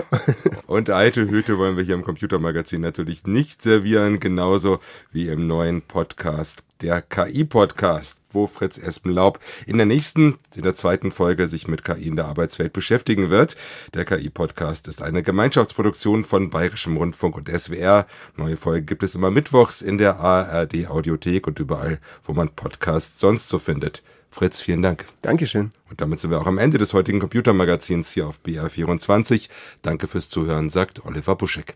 Und 0.67 0.89
alte 0.91 1.27
Hüte 1.29 1.57
wollen 1.57 1.77
wir 1.77 1.83
hier 1.83 1.95
im 1.95 2.03
Computermagazin 2.03 2.81
natürlich 2.81 3.25
nicht 3.25 3.63
servieren, 3.63 4.19
genauso 4.19 4.79
wie 5.11 5.27
im 5.27 5.47
neuen 5.47 5.81
Podcast 5.81 6.68
der 6.81 7.01
KI-Podcast, 7.01 8.21
wo 8.31 8.47
Fritz 8.47 8.77
Espenlaub 8.77 9.39
in 9.65 9.77
der 9.77 9.85
nächsten, 9.85 10.37
in 10.55 10.63
der 10.63 10.75
zweiten 10.75 11.11
Folge 11.11 11.47
sich 11.47 11.67
mit 11.67 11.83
KI 11.83 12.07
in 12.07 12.15
der 12.15 12.25
Arbeitswelt 12.25 12.73
beschäftigen 12.73 13.29
wird. 13.29 13.57
Der 13.93 14.05
KI-Podcast 14.05 14.87
ist 14.87 15.01
eine 15.01 15.23
Gemeinschaftsproduktion 15.23 16.23
von 16.23 16.49
Bayerischem 16.49 16.97
Rundfunk 16.97 17.35
und 17.35 17.49
SWR. 17.49 18.05
Neue 18.37 18.57
Folgen 18.57 18.85
gibt 18.85 19.03
es 19.03 19.15
immer 19.15 19.31
mittwochs 19.31 19.81
in 19.81 19.97
der 19.97 20.19
ARD 20.19 20.87
Audiothek 20.87 21.47
und 21.47 21.59
überall, 21.59 21.99
wo 22.23 22.33
man 22.33 22.49
Podcasts 22.49 23.19
sonst 23.19 23.49
so 23.49 23.59
findet. 23.59 24.03
Fritz, 24.31 24.61
vielen 24.61 24.83
Dank. 24.83 25.05
Dankeschön. 25.21 25.71
Und 25.89 26.01
damit 26.01 26.19
sind 26.19 26.29
wir 26.29 26.39
auch 26.39 26.47
am 26.47 26.59
Ende 26.59 26.77
des 26.77 26.93
heutigen 26.93 27.19
Computermagazins 27.19 28.11
hier 28.11 28.27
auf 28.27 28.39
BR24. 28.45 29.49
Danke 29.81 30.07
fürs 30.07 30.29
Zuhören, 30.29 30.69
sagt 30.69 31.03
Oliver 31.05 31.35
Buschek. 31.35 31.75